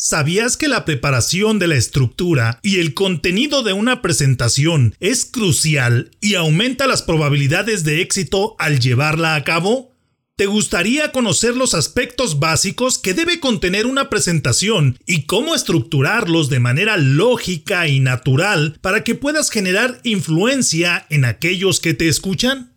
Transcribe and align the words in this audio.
¿Sabías 0.00 0.56
que 0.56 0.68
la 0.68 0.84
preparación 0.84 1.58
de 1.58 1.66
la 1.66 1.74
estructura 1.74 2.60
y 2.62 2.78
el 2.78 2.94
contenido 2.94 3.64
de 3.64 3.72
una 3.72 4.00
presentación 4.00 4.94
es 5.00 5.24
crucial 5.24 6.12
y 6.20 6.36
aumenta 6.36 6.86
las 6.86 7.02
probabilidades 7.02 7.82
de 7.82 8.00
éxito 8.00 8.54
al 8.60 8.78
llevarla 8.78 9.34
a 9.34 9.42
cabo? 9.42 9.90
¿Te 10.36 10.46
gustaría 10.46 11.10
conocer 11.10 11.56
los 11.56 11.74
aspectos 11.74 12.38
básicos 12.38 12.96
que 12.96 13.12
debe 13.12 13.40
contener 13.40 13.86
una 13.86 14.08
presentación 14.08 14.96
y 15.04 15.26
cómo 15.26 15.56
estructurarlos 15.56 16.48
de 16.48 16.60
manera 16.60 16.96
lógica 16.96 17.88
y 17.88 17.98
natural 17.98 18.78
para 18.80 19.02
que 19.02 19.16
puedas 19.16 19.50
generar 19.50 19.98
influencia 20.04 21.06
en 21.10 21.24
aquellos 21.24 21.80
que 21.80 21.94
te 21.94 22.06
escuchan? 22.06 22.72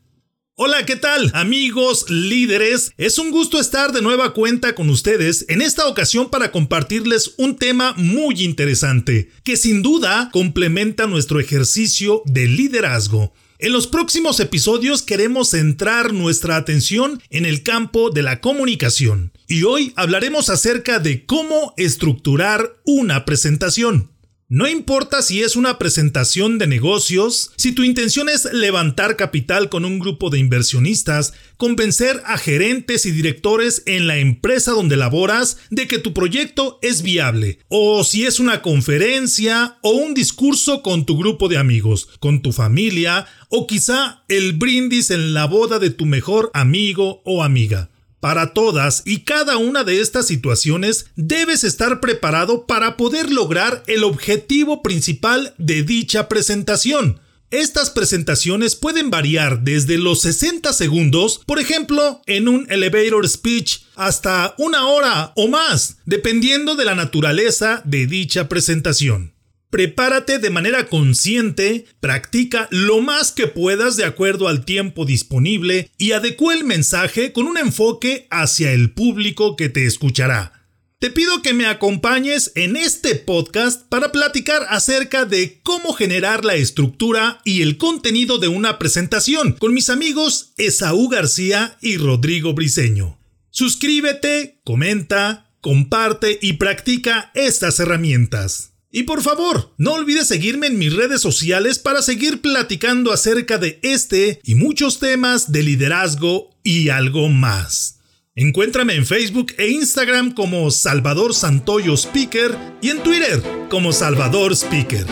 Hola, 0.63 0.85
¿qué 0.85 0.95
tal 0.95 1.31
amigos, 1.33 2.05
líderes? 2.07 2.93
Es 2.99 3.17
un 3.17 3.31
gusto 3.31 3.59
estar 3.59 3.91
de 3.93 4.03
nueva 4.03 4.35
cuenta 4.35 4.75
con 4.75 4.91
ustedes 4.91 5.43
en 5.49 5.59
esta 5.59 5.87
ocasión 5.87 6.29
para 6.29 6.51
compartirles 6.51 7.33
un 7.37 7.55
tema 7.55 7.95
muy 7.97 8.43
interesante 8.43 9.31
que 9.43 9.57
sin 9.57 9.81
duda 9.81 10.29
complementa 10.31 11.07
nuestro 11.07 11.39
ejercicio 11.39 12.21
de 12.25 12.45
liderazgo. 12.45 13.33
En 13.57 13.73
los 13.73 13.87
próximos 13.87 14.39
episodios 14.39 15.01
queremos 15.01 15.49
centrar 15.49 16.13
nuestra 16.13 16.57
atención 16.57 17.19
en 17.31 17.47
el 17.47 17.63
campo 17.63 18.11
de 18.11 18.21
la 18.21 18.39
comunicación 18.39 19.31
y 19.47 19.63
hoy 19.63 19.93
hablaremos 19.95 20.51
acerca 20.51 20.99
de 20.99 21.25
cómo 21.25 21.73
estructurar 21.75 22.75
una 22.85 23.25
presentación. 23.25 24.10
No 24.53 24.67
importa 24.67 25.21
si 25.21 25.41
es 25.43 25.55
una 25.55 25.79
presentación 25.79 26.57
de 26.57 26.67
negocios, 26.67 27.51
si 27.55 27.71
tu 27.71 27.85
intención 27.85 28.27
es 28.27 28.51
levantar 28.51 29.15
capital 29.15 29.69
con 29.69 29.85
un 29.85 29.97
grupo 29.97 30.29
de 30.29 30.39
inversionistas, 30.39 31.31
convencer 31.55 32.21
a 32.25 32.37
gerentes 32.37 33.05
y 33.05 33.11
directores 33.11 33.81
en 33.85 34.07
la 34.07 34.17
empresa 34.17 34.71
donde 34.73 34.97
laboras 34.97 35.59
de 35.69 35.87
que 35.87 35.99
tu 35.99 36.13
proyecto 36.13 36.79
es 36.81 37.01
viable, 37.01 37.59
o 37.69 38.03
si 38.03 38.25
es 38.25 38.41
una 38.41 38.61
conferencia 38.61 39.77
o 39.83 39.91
un 39.91 40.13
discurso 40.13 40.83
con 40.83 41.05
tu 41.05 41.17
grupo 41.17 41.47
de 41.47 41.55
amigos, 41.55 42.09
con 42.19 42.41
tu 42.41 42.51
familia, 42.51 43.27
o 43.47 43.67
quizá 43.67 44.25
el 44.27 44.51
brindis 44.51 45.11
en 45.11 45.33
la 45.33 45.45
boda 45.45 45.79
de 45.79 45.91
tu 45.91 46.05
mejor 46.05 46.51
amigo 46.53 47.21
o 47.23 47.41
amiga. 47.41 47.90
Para 48.21 48.53
todas 48.53 49.01
y 49.03 49.21
cada 49.21 49.57
una 49.57 49.83
de 49.83 49.99
estas 49.99 50.27
situaciones 50.27 51.07
debes 51.15 51.63
estar 51.63 51.99
preparado 51.99 52.67
para 52.67 52.95
poder 52.95 53.31
lograr 53.31 53.83
el 53.87 54.03
objetivo 54.03 54.83
principal 54.83 55.55
de 55.57 55.81
dicha 55.81 56.29
presentación. 56.29 57.19
Estas 57.49 57.89
presentaciones 57.89 58.75
pueden 58.75 59.09
variar 59.09 59.63
desde 59.63 59.97
los 59.97 60.21
60 60.21 60.71
segundos, 60.71 61.41
por 61.47 61.59
ejemplo, 61.59 62.21
en 62.27 62.47
un 62.47 62.67
elevator 62.69 63.27
speech, 63.27 63.79
hasta 63.95 64.53
una 64.59 64.87
hora 64.87 65.33
o 65.35 65.47
más, 65.47 65.97
dependiendo 66.05 66.75
de 66.75 66.85
la 66.85 66.93
naturaleza 66.93 67.81
de 67.85 68.05
dicha 68.05 68.47
presentación. 68.47 69.33
Prepárate 69.71 70.37
de 70.37 70.49
manera 70.49 70.87
consciente, 70.87 71.85
practica 72.01 72.67
lo 72.71 72.99
más 72.99 73.31
que 73.31 73.47
puedas 73.47 73.95
de 73.95 74.03
acuerdo 74.03 74.49
al 74.49 74.65
tiempo 74.65 75.05
disponible 75.05 75.89
y 75.97 76.11
adecua 76.11 76.53
el 76.53 76.65
mensaje 76.65 77.31
con 77.31 77.47
un 77.47 77.57
enfoque 77.57 78.27
hacia 78.29 78.73
el 78.73 78.91
público 78.91 79.55
que 79.55 79.69
te 79.69 79.85
escuchará. 79.85 80.67
Te 80.99 81.09
pido 81.09 81.41
que 81.41 81.53
me 81.53 81.67
acompañes 81.67 82.51
en 82.55 82.75
este 82.75 83.15
podcast 83.15 83.87
para 83.87 84.11
platicar 84.11 84.67
acerca 84.69 85.23
de 85.23 85.61
cómo 85.63 85.93
generar 85.93 86.43
la 86.43 86.55
estructura 86.55 87.39
y 87.45 87.61
el 87.61 87.77
contenido 87.77 88.39
de 88.39 88.49
una 88.49 88.77
presentación 88.77 89.53
con 89.53 89.73
mis 89.73 89.89
amigos 89.89 90.51
Esaú 90.57 91.07
García 91.07 91.77
y 91.81 91.95
Rodrigo 91.95 92.53
Briseño. 92.53 93.17
Suscríbete, 93.51 94.59
comenta, 94.65 95.55
comparte 95.61 96.37
y 96.41 96.53
practica 96.53 97.31
estas 97.35 97.79
herramientas. 97.79 98.71
Y 98.93 99.03
por 99.03 99.21
favor, 99.21 99.73
no 99.77 99.93
olvides 99.93 100.27
seguirme 100.27 100.67
en 100.67 100.77
mis 100.77 100.93
redes 100.93 101.21
sociales 101.21 101.79
para 101.79 102.01
seguir 102.01 102.41
platicando 102.41 103.13
acerca 103.13 103.57
de 103.57 103.79
este 103.83 104.41
y 104.43 104.55
muchos 104.55 104.99
temas 104.99 105.53
de 105.53 105.63
liderazgo 105.63 106.49
y 106.61 106.89
algo 106.89 107.29
más. 107.29 107.99
Encuéntrame 108.35 108.95
en 108.95 109.05
Facebook 109.05 109.53
e 109.57 109.69
Instagram 109.69 110.33
como 110.33 110.69
Salvador 110.71 111.33
Santoyo 111.33 111.93
Speaker 111.95 112.57
y 112.81 112.89
en 112.89 113.01
Twitter 113.01 113.41
como 113.69 113.93
Salvador 113.93 114.51
Speaker. 114.53 115.05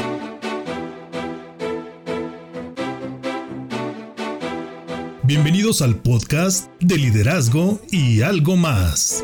Bienvenidos 5.23 5.81
al 5.81 5.95
podcast 6.01 6.69
de 6.81 6.97
liderazgo 6.97 7.79
y 7.91 8.23
algo 8.23 8.57
más. 8.57 9.23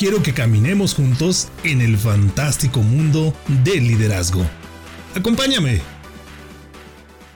quiero 0.00 0.22
que 0.22 0.32
caminemos 0.32 0.94
juntos 0.94 1.48
en 1.62 1.82
el 1.82 1.98
fantástico 1.98 2.80
mundo 2.80 3.34
del 3.64 3.86
liderazgo. 3.86 4.48
Acompáñame. 5.14 5.99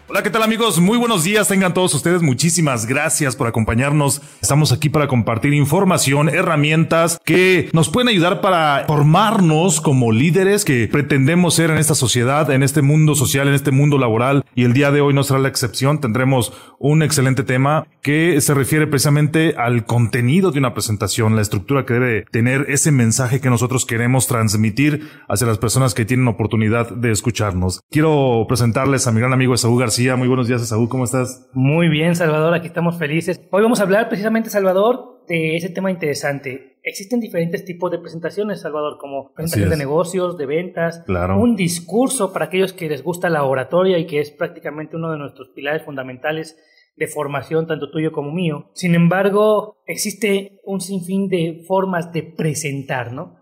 Hola, 0.06 0.22
¿qué 0.22 0.28
tal 0.28 0.42
amigos? 0.42 0.80
Muy 0.80 0.98
buenos 0.98 1.24
días, 1.24 1.48
tengan 1.48 1.72
todos 1.72 1.94
ustedes. 1.94 2.20
Muchísimas 2.20 2.84
gracias 2.84 3.36
por 3.36 3.46
acompañarnos. 3.46 4.20
Estamos 4.42 4.70
aquí 4.70 4.90
para 4.90 5.08
compartir 5.08 5.54
información, 5.54 6.28
herramientas 6.28 7.18
que 7.24 7.70
nos 7.72 7.88
pueden 7.88 8.08
ayudar 8.08 8.42
para 8.42 8.84
formarnos 8.86 9.80
como 9.80 10.12
líderes 10.12 10.66
que 10.66 10.88
pretendemos 10.88 11.54
ser 11.54 11.70
en 11.70 11.78
esta 11.78 11.94
sociedad, 11.94 12.50
en 12.50 12.62
este 12.62 12.82
mundo 12.82 13.14
social, 13.14 13.48
en 13.48 13.54
este 13.54 13.70
mundo 13.70 13.96
laboral. 13.96 14.44
Y 14.54 14.64
el 14.64 14.74
día 14.74 14.90
de 14.90 15.00
hoy 15.00 15.14
no 15.14 15.22
será 15.22 15.38
la 15.38 15.48
excepción. 15.48 16.02
Tendremos 16.02 16.52
un 16.78 17.02
excelente 17.02 17.42
tema 17.42 17.86
que 18.02 18.38
se 18.42 18.52
refiere 18.52 18.86
precisamente 18.86 19.54
al 19.56 19.86
contenido 19.86 20.50
de 20.50 20.58
una 20.58 20.74
presentación, 20.74 21.34
la 21.34 21.40
estructura 21.40 21.86
que 21.86 21.94
debe 21.94 22.24
tener 22.30 22.66
ese 22.68 22.92
mensaje 22.92 23.40
que 23.40 23.48
nosotros 23.48 23.86
queremos 23.86 24.26
transmitir 24.26 25.08
hacia 25.30 25.46
las 25.46 25.56
personas 25.56 25.94
que 25.94 26.04
tienen 26.04 26.28
oportunidad 26.28 26.90
de 26.90 27.10
escucharnos. 27.10 27.80
Quiero 27.90 28.44
presentarles 28.46 29.06
a 29.06 29.12
mi 29.12 29.20
gran 29.20 29.32
amigo 29.32 29.54
Esaú 29.54 29.78
García 29.78 29.93
muy 30.16 30.26
buenos 30.26 30.48
días, 30.48 30.66
Saúl, 30.66 30.88
¿cómo 30.88 31.04
estás? 31.04 31.48
Muy 31.52 31.88
bien, 31.88 32.16
Salvador, 32.16 32.52
aquí 32.52 32.66
estamos 32.66 32.98
felices. 32.98 33.40
Hoy 33.52 33.62
vamos 33.62 33.78
a 33.78 33.84
hablar 33.84 34.08
precisamente, 34.08 34.50
Salvador, 34.50 35.22
de 35.28 35.54
ese 35.54 35.68
tema 35.68 35.88
interesante. 35.88 36.78
Existen 36.82 37.20
diferentes 37.20 37.64
tipos 37.64 37.92
de 37.92 38.00
presentaciones, 38.00 38.60
Salvador, 38.60 38.98
como 38.98 39.32
presentación 39.32 39.70
de 39.70 39.76
negocios, 39.76 40.36
de 40.36 40.46
ventas, 40.46 41.04
claro. 41.06 41.38
un 41.38 41.54
discurso 41.54 42.32
para 42.32 42.46
aquellos 42.46 42.72
que 42.72 42.88
les 42.88 43.04
gusta 43.04 43.30
la 43.30 43.44
oratoria 43.44 43.96
y 43.98 44.06
que 44.06 44.18
es 44.18 44.32
prácticamente 44.32 44.96
uno 44.96 45.12
de 45.12 45.18
nuestros 45.18 45.50
pilares 45.50 45.84
fundamentales 45.84 46.56
de 46.96 47.06
formación, 47.06 47.68
tanto 47.68 47.90
tuyo 47.90 48.10
como 48.10 48.32
mío. 48.32 48.70
Sin 48.72 48.96
embargo, 48.96 49.78
existe 49.86 50.60
un 50.64 50.80
sinfín 50.80 51.28
de 51.28 51.62
formas 51.68 52.12
de 52.12 52.24
presentar, 52.24 53.12
¿no? 53.12 53.40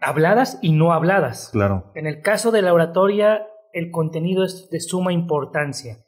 Habladas 0.00 0.60
y 0.62 0.72
no 0.72 0.92
habladas. 0.92 1.50
Claro. 1.52 1.90
En 1.96 2.06
el 2.06 2.20
caso 2.22 2.52
de 2.52 2.62
la 2.62 2.72
oratoria, 2.72 3.46
el 3.72 3.90
contenido 3.90 4.44
es 4.44 4.68
de 4.70 4.80
suma 4.80 5.12
importancia. 5.12 5.98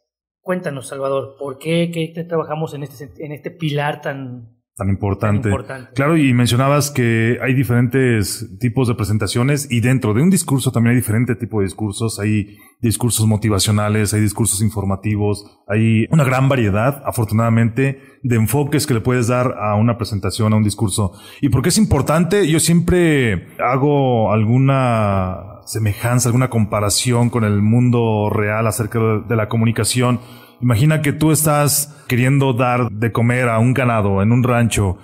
Cuéntanos, 0.40 0.88
Salvador, 0.88 1.36
¿por 1.38 1.58
qué, 1.58 1.90
qué 1.92 2.24
trabajamos 2.24 2.74
en 2.74 2.82
este, 2.82 3.10
en 3.24 3.32
este 3.32 3.50
pilar 3.50 4.00
tan, 4.00 4.54
Tan 4.76 4.88
importante. 4.88 5.50
Claro, 5.94 6.16
y 6.16 6.34
mencionabas 6.34 6.90
que 6.90 7.38
hay 7.40 7.54
diferentes 7.54 8.58
tipos 8.58 8.88
de 8.88 8.96
presentaciones 8.96 9.70
y 9.70 9.80
dentro 9.80 10.14
de 10.14 10.22
un 10.22 10.30
discurso 10.30 10.72
también 10.72 10.90
hay 10.90 10.96
diferente 10.96 11.36
tipo 11.36 11.60
de 11.60 11.66
discursos. 11.66 12.18
Hay 12.18 12.56
discursos 12.80 13.24
motivacionales, 13.28 14.14
hay 14.14 14.20
discursos 14.20 14.60
informativos, 14.62 15.60
hay 15.68 16.06
una 16.10 16.24
gran 16.24 16.48
variedad, 16.48 17.04
afortunadamente, 17.06 18.00
de 18.24 18.34
enfoques 18.34 18.88
que 18.88 18.94
le 18.94 19.00
puedes 19.00 19.28
dar 19.28 19.54
a 19.60 19.76
una 19.76 19.96
presentación, 19.96 20.52
a 20.52 20.56
un 20.56 20.64
discurso. 20.64 21.12
Y 21.40 21.50
porque 21.50 21.68
es 21.68 21.78
importante, 21.78 22.48
yo 22.48 22.58
siempre 22.58 23.46
hago 23.60 24.32
alguna 24.32 25.53
semejanza, 25.64 26.28
alguna 26.28 26.50
comparación 26.50 27.30
con 27.30 27.44
el 27.44 27.62
mundo 27.62 28.30
real 28.30 28.66
acerca 28.66 28.98
de 29.26 29.36
la 29.36 29.48
comunicación 29.48 30.20
Imagina 30.60 31.02
que 31.02 31.12
tú 31.12 31.30
estás 31.30 31.94
queriendo 32.08 32.52
dar 32.52 32.88
de 32.90 33.12
comer 33.12 33.48
a 33.48 33.58
un 33.58 33.74
ganado 33.74 34.22
en 34.22 34.32
un 34.32 34.42
rancho 34.42 34.96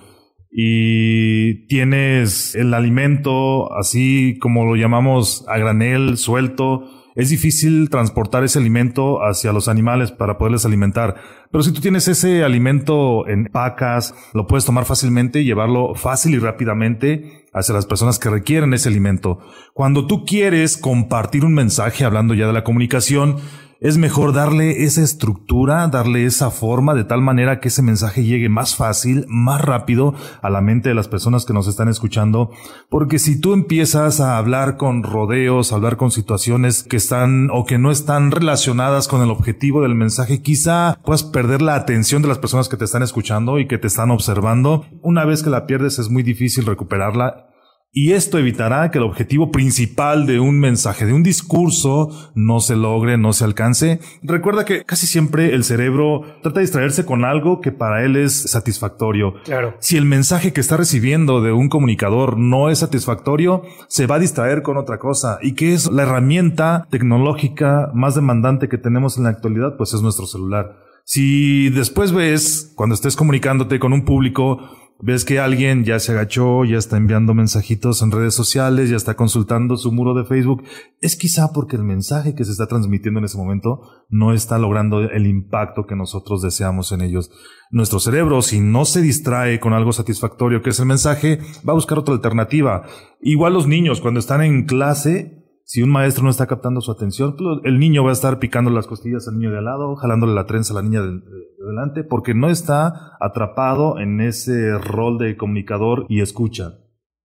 y 0.50 1.66
tienes 1.66 2.54
el 2.54 2.72
alimento 2.72 3.72
así 3.74 4.38
como 4.40 4.64
lo 4.64 4.76
llamamos 4.76 5.44
a 5.48 5.58
granel, 5.58 6.16
suelto. 6.16 6.84
Es 7.16 7.30
difícil 7.30 7.90
transportar 7.90 8.44
ese 8.44 8.58
alimento 8.58 9.18
hacia 9.24 9.52
los 9.52 9.68
animales 9.68 10.12
para 10.12 10.38
poderles 10.38 10.64
alimentar. 10.64 11.16
Pero 11.50 11.64
si 11.64 11.72
tú 11.72 11.80
tienes 11.80 12.06
ese 12.06 12.44
alimento 12.44 13.26
en 13.26 13.46
pacas, 13.46 14.14
lo 14.32 14.46
puedes 14.46 14.64
tomar 14.64 14.84
fácilmente 14.84 15.40
y 15.40 15.44
llevarlo 15.44 15.94
fácil 15.94 16.34
y 16.34 16.38
rápidamente 16.38 17.46
hacia 17.52 17.74
las 17.74 17.86
personas 17.86 18.18
que 18.18 18.30
requieren 18.30 18.74
ese 18.74 18.88
alimento. 18.88 19.40
Cuando 19.74 20.06
tú 20.06 20.24
quieres 20.24 20.76
compartir 20.76 21.44
un 21.44 21.54
mensaje, 21.54 22.04
hablando 22.04 22.34
ya 22.34 22.46
de 22.46 22.52
la 22.52 22.64
comunicación, 22.64 23.36
es 23.80 23.96
mejor 23.96 24.34
darle 24.34 24.84
esa 24.84 25.02
estructura, 25.02 25.88
darle 25.88 26.26
esa 26.26 26.50
forma 26.50 26.94
de 26.94 27.04
tal 27.04 27.22
manera 27.22 27.60
que 27.60 27.68
ese 27.68 27.82
mensaje 27.82 28.24
llegue 28.24 28.50
más 28.50 28.76
fácil, 28.76 29.24
más 29.28 29.62
rápido 29.62 30.14
a 30.42 30.50
la 30.50 30.60
mente 30.60 30.90
de 30.90 30.94
las 30.94 31.08
personas 31.08 31.46
que 31.46 31.54
nos 31.54 31.66
están 31.66 31.88
escuchando. 31.88 32.50
Porque 32.90 33.18
si 33.18 33.40
tú 33.40 33.54
empiezas 33.54 34.20
a 34.20 34.36
hablar 34.36 34.76
con 34.76 35.02
rodeos, 35.02 35.72
a 35.72 35.76
hablar 35.76 35.96
con 35.96 36.10
situaciones 36.10 36.82
que 36.82 36.96
están 36.96 37.48
o 37.50 37.64
que 37.64 37.78
no 37.78 37.90
están 37.90 38.30
relacionadas 38.30 39.08
con 39.08 39.22
el 39.22 39.30
objetivo 39.30 39.80
del 39.80 39.94
mensaje, 39.94 40.42
quizá 40.42 40.98
puedas 41.02 41.22
perder 41.22 41.62
la 41.62 41.74
atención 41.74 42.20
de 42.20 42.28
las 42.28 42.38
personas 42.38 42.68
que 42.68 42.76
te 42.76 42.84
están 42.84 43.02
escuchando 43.02 43.58
y 43.58 43.66
que 43.66 43.78
te 43.78 43.86
están 43.86 44.10
observando. 44.10 44.84
Una 45.02 45.24
vez 45.24 45.42
que 45.42 45.50
la 45.50 45.66
pierdes 45.66 45.98
es 45.98 46.10
muy 46.10 46.22
difícil 46.22 46.66
recuperarla 46.66 47.50
y 47.92 48.12
esto 48.12 48.38
evitará 48.38 48.90
que 48.90 48.98
el 48.98 49.04
objetivo 49.04 49.50
principal 49.50 50.25
de 50.25 50.38
un 50.38 50.60
mensaje, 50.60 51.06
de 51.06 51.12
un 51.12 51.25
discurso, 51.25 52.32
no 52.37 52.60
se 52.60 52.76
logre, 52.76 53.19
no 53.19 53.32
se 53.32 53.44
alcance. 53.44 53.98
Recuerda 54.22 54.64
que 54.64 54.84
casi 54.84 55.08
siempre 55.08 55.54
el 55.54 55.64
cerebro 55.64 56.22
trata 56.40 56.60
de 56.60 56.66
distraerse 56.66 57.04
con 57.04 57.25
algo 57.25 57.60
que 57.60 57.72
para 57.72 58.04
él 58.04 58.14
es 58.14 58.32
satisfactorio. 58.50 59.34
Claro. 59.42 59.75
Si 59.81 59.96
el 59.96 60.04
mensaje 60.04 60.52
que 60.52 60.60
está 60.60 60.76
recibiendo 60.76 61.42
de 61.42 61.50
un 61.50 61.69
comunicador 61.69 62.38
no 62.38 62.70
es 62.70 62.78
satisfactorio, 62.78 63.62
se 63.88 64.06
va 64.06 64.16
a 64.16 64.20
distraer 64.20 64.62
con 64.62 64.76
otra 64.76 64.98
cosa. 64.98 65.38
¿Y 65.42 65.54
que 65.54 65.72
es 65.72 65.90
la 65.90 66.04
herramienta 66.04 66.87
tecnológica 66.90 67.90
más 67.92 68.14
demandante 68.14 68.69
que 68.69 68.78
tenemos 68.78 69.19
en 69.19 69.25
la 69.25 69.31
actualidad? 69.31 69.76
Pues 69.76 69.94
es 69.94 70.02
nuestro 70.02 70.26
celular. 70.26 70.76
Si 71.04 71.70
después 71.70 72.12
ves, 72.12 72.72
cuando 72.76 72.94
estés 72.94 73.16
comunicándote 73.16 73.81
con 73.81 73.92
un 73.92 74.04
público, 74.04 74.60
ves 75.02 75.25
que 75.25 75.38
alguien 75.38 75.85
ya 75.85 75.99
se 75.99 76.12
agachó, 76.12 76.64
ya 76.64 76.79
está 76.79 76.97
enviando 76.97 77.35
mensajitos 77.35 78.02
en 78.02 78.11
redes 78.11 78.35
sociales, 78.35 78.91
ya 78.91 78.97
está 78.97 79.14
consultando 79.14 79.76
su 79.76 79.93
muro 79.93 80.14
de 80.14 80.25
Facebook, 80.25 80.62
es 81.00 81.17
quizá 81.17 81.52
porque 81.52 81.76
el 81.76 81.85
mensaje 81.85 82.35
que 82.35 82.44
se 82.44 82.52
está 82.52 82.67
transmitiendo 82.67 83.19
en 83.19 83.25
ese 83.25 83.38
momento 83.38 83.82
no 84.08 84.32
está 84.32 84.58
logrando 84.58 85.00
el 85.00 85.26
impacto 85.26 85.87
que 85.87 85.97
nosotros 85.97 86.43
deseamos 86.43 86.93
en 86.93 87.00
ellos. 87.00 87.31
Nuestro 87.70 88.00
cerebro, 88.00 88.43
si 88.43 88.61
no 88.61 88.85
se 88.85 89.00
distrae 89.00 89.61
con 89.61 89.73
algo 89.73 89.93
satisfactorio 89.93 90.62
que 90.62 90.70
es 90.70 90.81
el 90.81 90.87
mensaje, 90.87 91.38
va 91.67 91.73
a 91.73 91.76
buscar 91.76 91.99
otra 91.99 92.14
alternativa. 92.14 92.82
Igual 93.20 93.55
los 93.55 93.67
niños, 93.67 94.00
cuando 94.00 94.20
están 94.20 94.43
en 94.43 94.64
clase, 94.64 95.39
si 95.64 95.82
un 95.82 95.90
maestro 95.90 96.24
no 96.24 96.30
está 96.30 96.46
captando 96.46 96.80
su 96.80 96.90
atención, 96.90 97.36
pues, 97.36 97.60
el 97.64 97.78
niño 97.78 98.02
va 98.02 98.10
a 98.10 98.12
estar 98.12 98.38
picando 98.38 98.70
las 98.70 98.86
costillas 98.86 99.28
al 99.28 99.38
niño 99.38 99.52
de 99.52 99.58
al 99.58 99.64
lado, 99.64 99.94
jalándole 99.96 100.34
la 100.34 100.46
trenza 100.46 100.72
a 100.72 100.76
la 100.76 100.82
niña 100.82 101.02
de, 101.02 101.20
delante, 101.64 102.04
porque 102.04 102.34
no 102.34 102.50
está 102.50 103.16
atrapado 103.20 103.98
en 103.98 104.20
ese 104.20 104.76
rol 104.78 105.18
de 105.18 105.36
comunicador 105.36 106.06
y 106.08 106.20
escucha. 106.20 106.78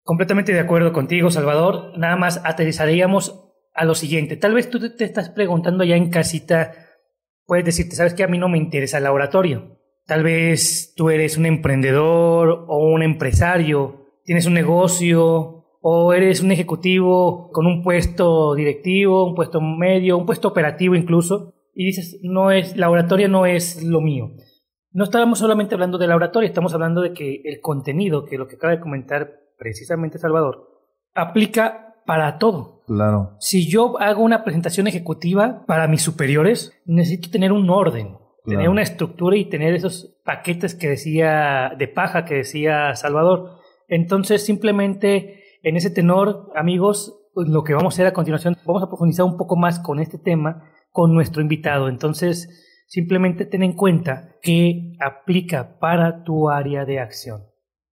Completamente 0.04 0.54
de 0.54 0.60
acuerdo 0.60 0.94
contigo, 0.94 1.32
Salvador. 1.32 1.98
Nada 1.98 2.16
más 2.16 2.42
aterrizaríamos 2.46 3.46
a 3.74 3.86
lo 3.86 3.96
siguiente. 3.96 4.38
Tal 4.38 4.54
vez 4.54 4.70
tú 4.70 4.80
te 4.80 5.04
estás 5.04 5.30
preguntando 5.30 5.84
ya 5.84 5.96
en 5.96 6.10
casita, 6.10 6.72
puedes 7.46 7.66
decirte, 7.66 7.96
sabes 7.96 8.14
que 8.14 8.24
a 8.24 8.28
mí 8.28 8.38
no 8.38 8.50
me 8.50 8.58
interesa 8.58 8.98
el 9.00 9.04
laboratorio. 9.06 9.80
Tal 10.06 10.24
vez 10.24 10.94
tú 10.96 11.10
eres 11.10 11.38
un 11.38 11.48
emprendedor 11.48 12.66
o 12.68 12.88
un 12.94 13.02
empresario, 13.02 14.12
tienes 14.24 14.46
un 14.46 14.54
negocio, 14.54 15.55
o 15.88 16.14
eres 16.14 16.42
un 16.42 16.52
ejecutivo 16.52 17.52
con 17.52 17.68
un 17.68 17.84
puesto 17.84 18.56
directivo, 18.56 19.24
un 19.24 19.36
puesto 19.36 19.62
medio, 19.62 20.18
un 20.18 20.26
puesto 20.26 20.48
operativo 20.48 20.96
incluso, 20.96 21.54
y 21.76 21.86
dices, 21.86 22.20
no 22.24 22.50
es, 22.50 22.76
la 22.76 22.90
oratoria 22.90 23.28
no 23.28 23.46
es 23.46 23.84
lo 23.84 24.02
mío. 24.02 24.32
No 24.94 25.04
estábamos 25.04 25.38
solamente 25.38 25.76
hablando 25.76 26.00
de 26.00 26.08
la 26.08 26.16
oratoria, 26.16 26.48
estamos 26.48 26.74
hablando 26.74 27.02
de 27.02 27.14
que 27.14 27.44
el 27.46 27.62
contenido, 27.62 28.26
que 28.26 28.40
lo 28.40 28.48
que 28.48 28.56
acaba 28.56 28.74
de 28.74 28.80
comentar 28.80 29.30
precisamente 29.60 30.18
Salvador, 30.18 30.68
aplica 31.14 31.98
para 32.08 32.40
todo. 32.40 32.82
Claro. 32.88 33.36
Si 33.40 33.70
yo 33.70 34.02
hago 34.02 34.24
una 34.24 34.44
presentación 34.44 34.88
ejecutiva 34.88 35.66
para 35.68 35.88
mis 35.88 36.02
superiores, 36.02 36.74
necesito 36.86 37.30
tener 37.30 37.52
un 37.52 37.70
orden, 37.70 38.18
tener 38.44 38.70
una 38.70 38.82
estructura 38.82 39.38
y 39.38 39.46
tener 39.46 39.76
esos 39.76 40.20
paquetes 40.26 40.74
que 40.74 40.90
decía 40.90 41.74
de 41.78 41.88
paja 41.88 42.26
que 42.26 42.38
decía 42.38 42.96
Salvador. 42.96 43.60
Entonces 43.88 44.44
simplemente 44.44 45.45
en 45.66 45.78
ese 45.78 45.90
tenor, 45.90 46.52
amigos, 46.56 47.28
pues, 47.34 47.50
lo 47.50 47.64
que 47.64 47.74
vamos 47.74 47.94
a 47.94 47.96
hacer 47.96 48.06
a 48.06 48.14
continuación, 48.14 48.56
vamos 48.66 48.84
a 48.84 48.88
profundizar 48.88 49.26
un 49.26 49.36
poco 49.36 49.58
más 49.58 49.80
con 49.80 50.00
este 50.00 50.20
tema 50.20 50.64
con 50.92 51.12
nuestro 51.14 51.42
invitado. 51.42 51.90
Entonces, 51.90 52.86
simplemente 52.88 53.46
ten 53.46 53.64
en 53.64 53.74
cuenta 53.74 54.36
que 54.44 54.94
aplica 55.04 55.80
para 55.80 56.24
tu 56.24 56.50
área 56.50 56.86
de 56.86 57.00
acción. 57.00 57.42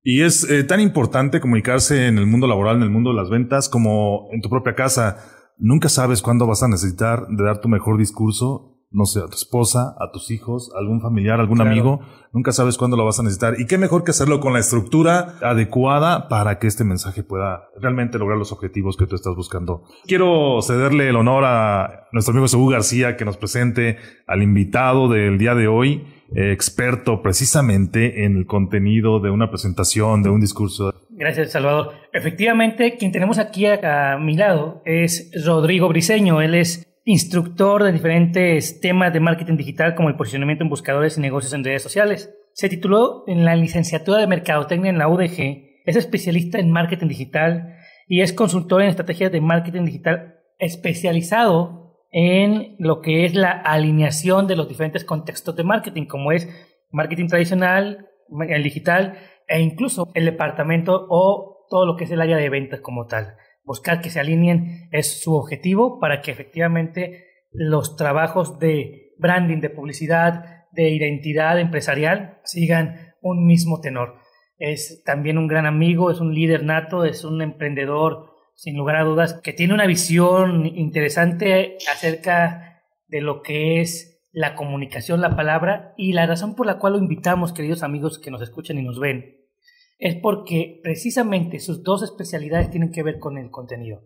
Y 0.02 0.22
es 0.22 0.50
eh, 0.50 0.64
tan 0.64 0.80
importante 0.80 1.40
comunicarse 1.40 2.08
en 2.08 2.18
el 2.18 2.26
mundo 2.26 2.48
laboral, 2.48 2.76
en 2.76 2.82
el 2.82 2.90
mundo 2.90 3.10
de 3.10 3.16
las 3.16 3.30
ventas, 3.30 3.68
como 3.68 4.26
en 4.32 4.40
tu 4.40 4.50
propia 4.50 4.74
casa. 4.74 5.18
Nunca 5.56 5.88
sabes 5.88 6.22
cuándo 6.22 6.48
vas 6.48 6.64
a 6.64 6.68
necesitar 6.68 7.28
de 7.28 7.44
dar 7.44 7.60
tu 7.60 7.68
mejor 7.68 7.98
discurso 7.98 8.69
no 8.92 9.04
sé, 9.04 9.20
a 9.20 9.26
tu 9.26 9.34
esposa, 9.34 9.94
a 10.00 10.10
tus 10.12 10.30
hijos, 10.32 10.72
algún 10.76 11.00
familiar, 11.00 11.38
algún 11.38 11.60
amigo, 11.60 12.00
nunca 12.32 12.50
sabes 12.50 12.76
cuándo 12.76 12.96
lo 12.96 13.04
vas 13.04 13.20
a 13.20 13.22
necesitar. 13.22 13.54
Y 13.60 13.66
qué 13.66 13.78
mejor 13.78 14.02
que 14.02 14.10
hacerlo 14.10 14.40
con 14.40 14.52
la 14.52 14.58
estructura 14.58 15.36
adecuada 15.42 16.28
para 16.28 16.58
que 16.58 16.66
este 16.66 16.82
mensaje 16.82 17.22
pueda 17.22 17.68
realmente 17.80 18.18
lograr 18.18 18.36
los 18.36 18.50
objetivos 18.50 18.96
que 18.96 19.06
tú 19.06 19.14
estás 19.14 19.36
buscando. 19.36 19.84
Quiero 20.06 20.60
cederle 20.62 21.08
el 21.08 21.16
honor 21.16 21.44
a 21.44 22.08
nuestro 22.12 22.32
amigo 22.32 22.48
Saúl 22.48 22.72
García 22.72 23.16
que 23.16 23.24
nos 23.24 23.36
presente 23.36 23.98
al 24.26 24.42
invitado 24.42 25.08
del 25.08 25.38
día 25.38 25.54
de 25.54 25.68
hoy, 25.68 26.04
eh, 26.34 26.50
experto 26.52 27.22
precisamente 27.22 28.24
en 28.24 28.36
el 28.36 28.46
contenido 28.46 29.20
de 29.20 29.30
una 29.30 29.50
presentación, 29.50 30.24
de 30.24 30.30
un 30.30 30.40
discurso. 30.40 30.92
Gracias, 31.10 31.52
Salvador. 31.52 31.92
Efectivamente, 32.12 32.96
quien 32.96 33.12
tenemos 33.12 33.38
aquí 33.38 33.66
a, 33.66 34.14
a 34.14 34.18
mi 34.18 34.36
lado 34.36 34.82
es 34.84 35.30
Rodrigo 35.44 35.88
Briseño. 35.88 36.40
Él 36.40 36.54
es 36.54 36.89
instructor 37.04 37.82
de 37.82 37.92
diferentes 37.92 38.80
temas 38.80 39.12
de 39.12 39.20
marketing 39.20 39.56
digital 39.56 39.94
como 39.94 40.08
el 40.08 40.16
posicionamiento 40.16 40.64
en 40.64 40.70
buscadores 40.70 41.16
y 41.16 41.20
negocios 41.20 41.52
en 41.52 41.64
redes 41.64 41.82
sociales. 41.82 42.34
Se 42.52 42.68
tituló 42.68 43.24
en 43.26 43.44
la 43.44 43.56
licenciatura 43.56 44.18
de 44.18 44.26
Mercadotecnia 44.26 44.90
en 44.90 44.98
la 44.98 45.08
UDG, 45.08 45.70
es 45.86 45.96
especialista 45.96 46.58
en 46.58 46.70
marketing 46.70 47.08
digital 47.08 47.76
y 48.06 48.20
es 48.20 48.32
consultor 48.32 48.82
en 48.82 48.88
estrategias 48.88 49.32
de 49.32 49.40
marketing 49.40 49.84
digital 49.84 50.36
especializado 50.58 51.96
en 52.10 52.76
lo 52.78 53.00
que 53.00 53.24
es 53.24 53.34
la 53.34 53.50
alineación 53.52 54.46
de 54.46 54.56
los 54.56 54.68
diferentes 54.68 55.04
contextos 55.04 55.56
de 55.56 55.64
marketing, 55.64 56.06
como 56.06 56.32
es 56.32 56.48
marketing 56.90 57.28
tradicional, 57.28 58.08
el 58.48 58.62
digital 58.62 59.18
e 59.48 59.60
incluso 59.60 60.10
el 60.14 60.26
departamento 60.26 61.06
o 61.08 61.66
todo 61.70 61.86
lo 61.86 61.96
que 61.96 62.04
es 62.04 62.10
el 62.10 62.20
área 62.20 62.36
de 62.36 62.48
ventas 62.50 62.80
como 62.80 63.06
tal 63.06 63.36
buscar 63.70 64.00
que 64.00 64.10
se 64.10 64.18
alineen 64.18 64.88
es 64.90 65.22
su 65.22 65.32
objetivo 65.36 66.00
para 66.00 66.22
que 66.22 66.32
efectivamente 66.32 67.26
los 67.52 67.94
trabajos 67.94 68.58
de 68.58 69.12
branding, 69.16 69.60
de 69.60 69.70
publicidad, 69.70 70.66
de 70.72 70.90
identidad 70.90 71.56
empresarial 71.60 72.40
sigan 72.42 73.14
un 73.22 73.46
mismo 73.46 73.80
tenor. 73.80 74.16
Es 74.58 75.04
también 75.04 75.38
un 75.38 75.46
gran 75.46 75.66
amigo, 75.66 76.10
es 76.10 76.18
un 76.18 76.34
líder 76.34 76.64
nato, 76.64 77.04
es 77.04 77.24
un 77.24 77.42
emprendedor 77.42 78.32
sin 78.56 78.76
lugar 78.76 78.96
a 78.96 79.04
dudas 79.04 79.34
que 79.34 79.52
tiene 79.52 79.72
una 79.72 79.86
visión 79.86 80.66
interesante 80.66 81.76
acerca 81.92 82.82
de 83.06 83.20
lo 83.20 83.40
que 83.40 83.80
es 83.80 84.20
la 84.32 84.56
comunicación, 84.56 85.20
la 85.20 85.36
palabra 85.36 85.94
y 85.96 86.12
la 86.12 86.26
razón 86.26 86.56
por 86.56 86.66
la 86.66 86.80
cual 86.80 86.94
lo 86.94 86.98
invitamos, 86.98 87.52
queridos 87.52 87.84
amigos 87.84 88.18
que 88.18 88.32
nos 88.32 88.42
escuchan 88.42 88.78
y 88.78 88.82
nos 88.82 88.98
ven, 88.98 89.39
es 90.00 90.16
porque 90.16 90.80
precisamente 90.82 91.60
sus 91.60 91.82
dos 91.82 92.02
especialidades 92.02 92.70
tienen 92.70 92.90
que 92.90 93.02
ver 93.02 93.18
con 93.18 93.36
el 93.36 93.50
contenido. 93.50 94.00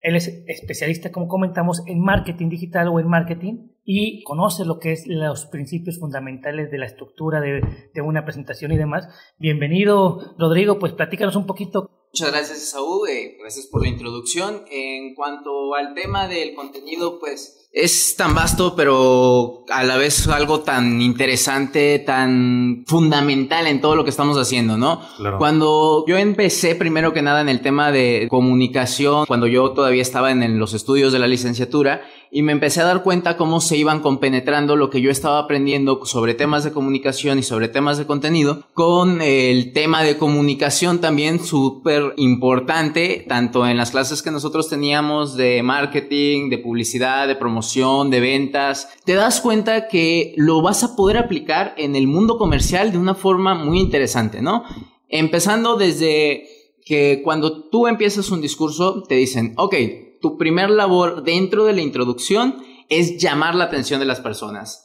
Él 0.00 0.16
es 0.16 0.28
especialista, 0.46 1.10
como 1.10 1.28
comentamos, 1.28 1.82
en 1.86 2.00
marketing 2.00 2.48
digital 2.48 2.88
o 2.88 3.00
en 3.00 3.08
marketing 3.08 3.70
y 3.84 4.22
conoce 4.24 4.64
lo 4.64 4.78
que 4.78 4.92
es 4.92 5.06
los 5.06 5.46
principios 5.46 5.98
fundamentales 5.98 6.70
de 6.70 6.78
la 6.78 6.86
estructura 6.86 7.40
de, 7.40 7.62
una 8.02 8.24
presentación 8.24 8.72
y 8.72 8.76
demás. 8.76 9.08
Bienvenido, 9.38 10.34
Rodrigo, 10.36 10.78
pues 10.78 10.92
platícanos 10.92 11.36
un 11.36 11.46
poquito. 11.46 11.90
Muchas 12.12 12.32
gracias, 12.32 12.58
Saúl. 12.70 13.08
Eh, 13.08 13.36
gracias 13.40 13.66
por 13.66 13.82
la 13.82 13.88
introducción. 13.88 14.64
En 14.70 15.14
cuanto 15.14 15.74
al 15.74 15.94
tema 15.94 16.28
del 16.28 16.54
contenido, 16.54 17.20
pues 17.20 17.65
es 17.76 18.16
tan 18.16 18.34
vasto, 18.34 18.74
pero 18.74 19.64
a 19.68 19.84
la 19.84 19.98
vez 19.98 20.26
algo 20.28 20.60
tan 20.60 21.02
interesante, 21.02 21.98
tan 21.98 22.84
fundamental 22.86 23.66
en 23.66 23.82
todo 23.82 23.94
lo 23.94 24.02
que 24.02 24.08
estamos 24.08 24.38
haciendo, 24.38 24.78
¿no? 24.78 25.02
Cuando 25.36 26.02
yo 26.08 26.16
empecé 26.16 26.74
primero 26.74 27.12
que 27.12 27.20
nada 27.20 27.42
en 27.42 27.50
el 27.50 27.60
tema 27.60 27.92
de 27.92 28.28
comunicación, 28.30 29.26
cuando 29.26 29.46
yo 29.46 29.72
todavía 29.72 30.00
estaba 30.00 30.30
en 30.30 30.58
los 30.58 30.72
estudios 30.72 31.12
de 31.12 31.18
la 31.18 31.26
licenciatura, 31.26 32.00
y 32.30 32.42
me 32.42 32.52
empecé 32.52 32.80
a 32.80 32.84
dar 32.84 33.02
cuenta 33.02 33.36
cómo 33.36 33.60
se 33.60 33.76
iban 33.76 34.00
compenetrando 34.00 34.76
lo 34.76 34.90
que 34.90 35.00
yo 35.00 35.10
estaba 35.10 35.38
aprendiendo 35.38 36.04
sobre 36.04 36.34
temas 36.34 36.64
de 36.64 36.72
comunicación 36.72 37.38
y 37.38 37.42
sobre 37.42 37.68
temas 37.68 37.98
de 37.98 38.06
contenido 38.06 38.64
con 38.74 39.22
el 39.22 39.72
tema 39.72 40.02
de 40.02 40.16
comunicación 40.16 41.00
también 41.00 41.40
súper 41.40 42.14
importante, 42.16 43.24
tanto 43.28 43.66
en 43.66 43.76
las 43.76 43.90
clases 43.90 44.22
que 44.22 44.30
nosotros 44.30 44.68
teníamos 44.68 45.36
de 45.36 45.62
marketing, 45.62 46.50
de 46.50 46.58
publicidad, 46.58 47.28
de 47.28 47.36
promoción, 47.36 48.10
de 48.10 48.20
ventas. 48.20 48.88
Te 49.04 49.14
das 49.14 49.40
cuenta 49.40 49.88
que 49.88 50.34
lo 50.36 50.62
vas 50.62 50.84
a 50.84 50.96
poder 50.96 51.18
aplicar 51.18 51.74
en 51.76 51.96
el 51.96 52.06
mundo 52.06 52.38
comercial 52.38 52.92
de 52.92 52.98
una 52.98 53.14
forma 53.14 53.54
muy 53.54 53.80
interesante, 53.80 54.42
¿no? 54.42 54.64
Empezando 55.08 55.76
desde 55.76 56.46
que 56.84 57.20
cuando 57.24 57.68
tú 57.68 57.86
empiezas 57.88 58.30
un 58.30 58.40
discurso, 58.40 59.02
te 59.02 59.16
dicen, 59.16 59.54
ok, 59.56 59.74
tu 60.20 60.36
primer 60.36 60.70
labor 60.70 61.22
dentro 61.22 61.64
de 61.64 61.72
la 61.72 61.82
introducción 61.82 62.56
es 62.88 63.18
llamar 63.18 63.54
la 63.54 63.64
atención 63.64 64.00
de 64.00 64.06
las 64.06 64.20
personas. 64.20 64.82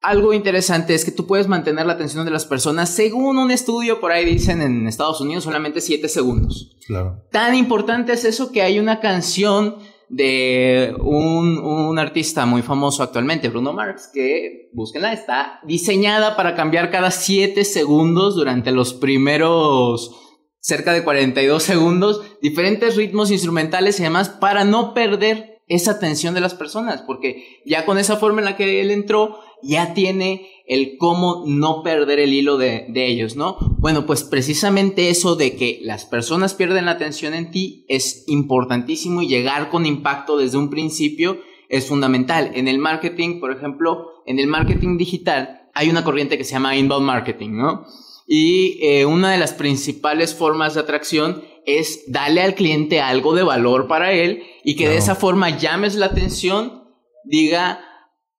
Algo 0.00 0.34
interesante 0.34 0.94
es 0.94 1.04
que 1.04 1.12
tú 1.12 1.26
puedes 1.26 1.48
mantener 1.48 1.86
la 1.86 1.94
atención 1.94 2.26
de 2.26 2.30
las 2.30 2.44
personas, 2.44 2.90
según 2.90 3.38
un 3.38 3.50
estudio 3.50 4.00
por 4.00 4.12
ahí 4.12 4.26
dicen 4.26 4.60
en 4.60 4.86
Estados 4.86 5.20
Unidos, 5.22 5.44
solamente 5.44 5.80
7 5.80 6.08
segundos. 6.08 6.76
Claro. 6.86 7.22
Tan 7.30 7.54
importante 7.54 8.12
es 8.12 8.26
eso 8.26 8.52
que 8.52 8.60
hay 8.60 8.78
una 8.78 9.00
canción 9.00 9.76
de 10.10 10.94
un, 11.00 11.58
un, 11.58 11.98
artista 11.98 12.44
muy 12.44 12.60
famoso 12.60 13.02
actualmente, 13.02 13.48
Bruno 13.48 13.72
Mars, 13.72 14.10
que, 14.12 14.68
búsquenla, 14.74 15.14
está 15.14 15.60
diseñada 15.64 16.36
para 16.36 16.54
cambiar 16.54 16.90
cada 16.90 17.10
7 17.10 17.64
segundos 17.64 18.36
durante 18.36 18.72
los 18.72 18.92
primeros 18.92 20.23
cerca 20.64 20.94
de 20.94 21.04
42 21.04 21.62
segundos, 21.62 22.22
diferentes 22.40 22.96
ritmos 22.96 23.30
instrumentales 23.30 24.00
y 24.00 24.02
demás 24.02 24.30
para 24.30 24.64
no 24.64 24.94
perder 24.94 25.62
esa 25.68 25.92
atención 25.92 26.32
de 26.32 26.40
las 26.40 26.54
personas, 26.54 27.02
porque 27.02 27.60
ya 27.66 27.84
con 27.84 27.98
esa 27.98 28.16
forma 28.16 28.40
en 28.40 28.46
la 28.46 28.56
que 28.56 28.80
él 28.80 28.90
entró, 28.90 29.40
ya 29.62 29.92
tiene 29.92 30.48
el 30.66 30.96
cómo 30.96 31.44
no 31.46 31.82
perder 31.82 32.18
el 32.18 32.32
hilo 32.32 32.56
de, 32.56 32.86
ellos, 32.94 33.36
¿no? 33.36 33.58
Bueno, 33.78 34.06
pues 34.06 34.24
precisamente 34.24 35.10
eso 35.10 35.36
de 35.36 35.54
que 35.54 35.80
las 35.82 36.06
personas 36.06 36.54
pierden 36.54 36.86
la 36.86 36.92
atención 36.92 37.34
en 37.34 37.50
ti 37.50 37.84
es 37.88 38.24
importantísimo 38.26 39.20
y 39.20 39.28
llegar 39.28 39.68
con 39.68 39.84
impacto 39.84 40.38
desde 40.38 40.56
un 40.56 40.70
principio 40.70 41.40
es 41.68 41.86
fundamental. 41.86 42.52
En 42.54 42.68
el 42.68 42.78
marketing, 42.78 43.38
por 43.38 43.52
ejemplo, 43.52 44.22
en 44.24 44.38
el 44.38 44.46
marketing 44.46 44.96
digital 44.96 45.68
hay 45.74 45.90
una 45.90 46.04
corriente 46.04 46.38
que 46.38 46.44
se 46.44 46.52
llama 46.52 46.74
inbound 46.74 47.06
marketing, 47.06 47.50
¿no? 47.50 47.84
Y 48.26 48.78
eh, 48.82 49.04
una 49.06 49.32
de 49.32 49.38
las 49.38 49.52
principales 49.52 50.34
formas 50.34 50.74
de 50.74 50.80
atracción 50.80 51.44
es 51.66 52.04
darle 52.08 52.42
al 52.42 52.54
cliente 52.54 53.00
algo 53.00 53.34
de 53.34 53.42
valor 53.42 53.86
para 53.86 54.12
él 54.12 54.42
y 54.64 54.76
que 54.76 54.88
de 54.88 54.96
esa 54.96 55.14
forma 55.14 55.50
llames 55.50 55.94
la 55.94 56.06
atención, 56.06 56.84
diga 57.24 57.80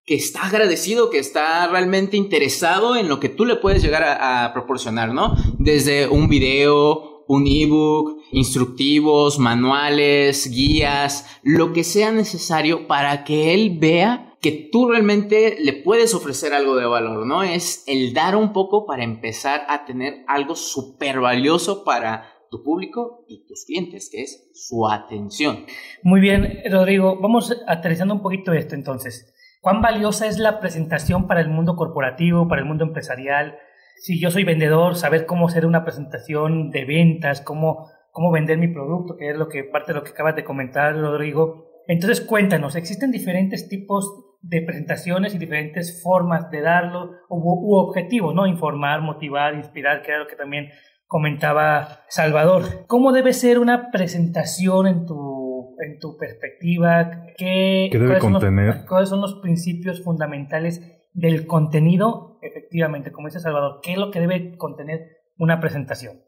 que 0.06 0.15
está 0.15 0.46
agradecido, 0.46 1.10
que 1.10 1.18
está 1.18 1.68
realmente 1.68 2.18
interesado 2.18 2.96
en 2.96 3.08
lo 3.08 3.20
que 3.20 3.30
tú 3.30 3.46
le 3.46 3.56
puedes 3.56 3.82
llegar 3.82 4.04
a, 4.04 4.46
a 4.46 4.54
proporcionar, 4.54 5.13
¿no? 5.13 5.36
Desde 5.58 6.08
un 6.08 6.30
video, 6.30 7.24
un 7.27 7.48
ebook, 7.48 8.20
instructivos, 8.32 9.39
manuales, 9.39 10.50
guías, 10.51 11.25
lo 11.42 11.74
que 11.74 11.84
sea 11.84 12.12
necesario 12.12 12.88
para 12.88 13.24
que 13.24 13.54
él 13.54 13.77
vea 13.80 14.35
que 14.42 14.70
tú 14.72 14.89
realmente 14.89 15.58
le 15.60 15.74
puedes 15.74 16.13
ofrecer 16.13 16.54
algo 16.54 16.75
de 16.75 16.86
valor, 16.86 17.25
¿no? 17.25 17.44
Es 17.44 17.84
el 17.88 18.13
dar 18.13 18.36
un 18.36 18.54
poco 18.54 18.86
para 18.86 19.04
empezar 19.04 19.65
a 19.68 19.86
tener 19.86 20.24
algo 20.27 20.56
súper 20.56 21.20
valioso 21.20 21.84
para 21.84 22.36
tu 22.50 22.63
público 22.63 23.25
y 23.27 23.46
tus 23.46 23.65
clientes, 23.65 24.10
que 24.12 24.22
es 24.22 24.50
su 24.54 24.88
atención. 24.88 25.65
Muy 26.04 26.22
bien, 26.22 26.62
Rodrigo, 26.70 27.20
vamos 27.20 27.56
aterrizando 27.68 28.13
un 28.13 28.22
poquito 28.22 28.54
esto 28.54 28.75
entonces. 28.75 29.34
¿Cuán 29.62 29.82
valiosa 29.82 30.27
es 30.27 30.38
la 30.38 30.60
presentación 30.60 31.27
para 31.27 31.42
el 31.42 31.50
mundo 31.50 31.75
corporativo, 31.75 32.48
para 32.48 32.62
el 32.62 32.68
mundo 32.68 32.84
empresarial? 32.84 33.58
Si 33.98 34.20
yo 34.20 34.30
soy 34.30 34.44
vendedor, 34.44 34.96
saber 34.96 35.25
cómo 35.25 35.48
hacer 35.48 35.65
una 35.65 35.84
presentación 35.84 36.70
de 36.70 36.86
ventas, 36.86 37.42
cómo, 37.42 37.89
cómo 38.12 38.32
vender 38.32 38.60
mi 38.60 38.68
producto, 38.68 39.18
que 39.18 39.32
es 39.32 39.38
lo 39.38 39.48
que 39.50 39.63
parte 39.63 39.92
de 39.92 40.00
lo 40.00 40.04
que 40.04 40.12
acabas 40.12 40.36
de 40.36 40.44
comentar, 40.44 40.96
Rodrigo. 40.96 41.82
Entonces, 41.88 42.22
cuéntanos, 42.22 42.75
¿existen 42.75 43.12
diferentes 43.12 43.68
tipos 43.68 44.25
de 44.48 44.62
presentaciones 44.62 45.34
y 45.34 45.40
diferentes 45.40 46.02
formas 46.04 46.52
de 46.52 46.62
darlo 46.62 47.12
u, 47.30 47.75
objetivos, 47.78 48.36
¿no? 48.36 48.46
Informar, 48.46 49.02
motivar, 49.02 49.56
inspirar, 49.56 50.04
que 50.04 50.12
era 50.12 50.20
lo 50.20 50.28
que 50.28 50.36
también 50.36 50.70
comentaba 51.08 52.02
Salvador. 52.10 52.86
¿Cómo 52.88 53.12
debe 53.12 53.34
ser 53.34 53.58
una 53.58 53.90
presentación 53.92 54.86
en 54.86 55.06
tu, 55.08 55.75
en 55.84 55.98
tu 56.00 56.16
perspectiva? 56.18 57.24
¿Qué, 57.38 57.90
debe 57.92 58.20
contener? 58.20 58.86
¿Cuáles 58.88 59.10
son 59.10 59.22
los 59.22 59.40
principios 59.42 60.04
fundamentales 60.04 60.82
del 61.14 61.48
contenido? 61.48 62.38
Efectivamente, 62.44 63.12
como 63.12 63.28
dice 63.28 63.40
Salvador, 63.40 63.80
¿qué 63.82 63.94
es 63.94 63.98
lo 63.98 64.12
que 64.12 64.20
debe 64.20 64.58
contener 64.58 65.00
una 65.38 65.60
presentación? 65.60 66.22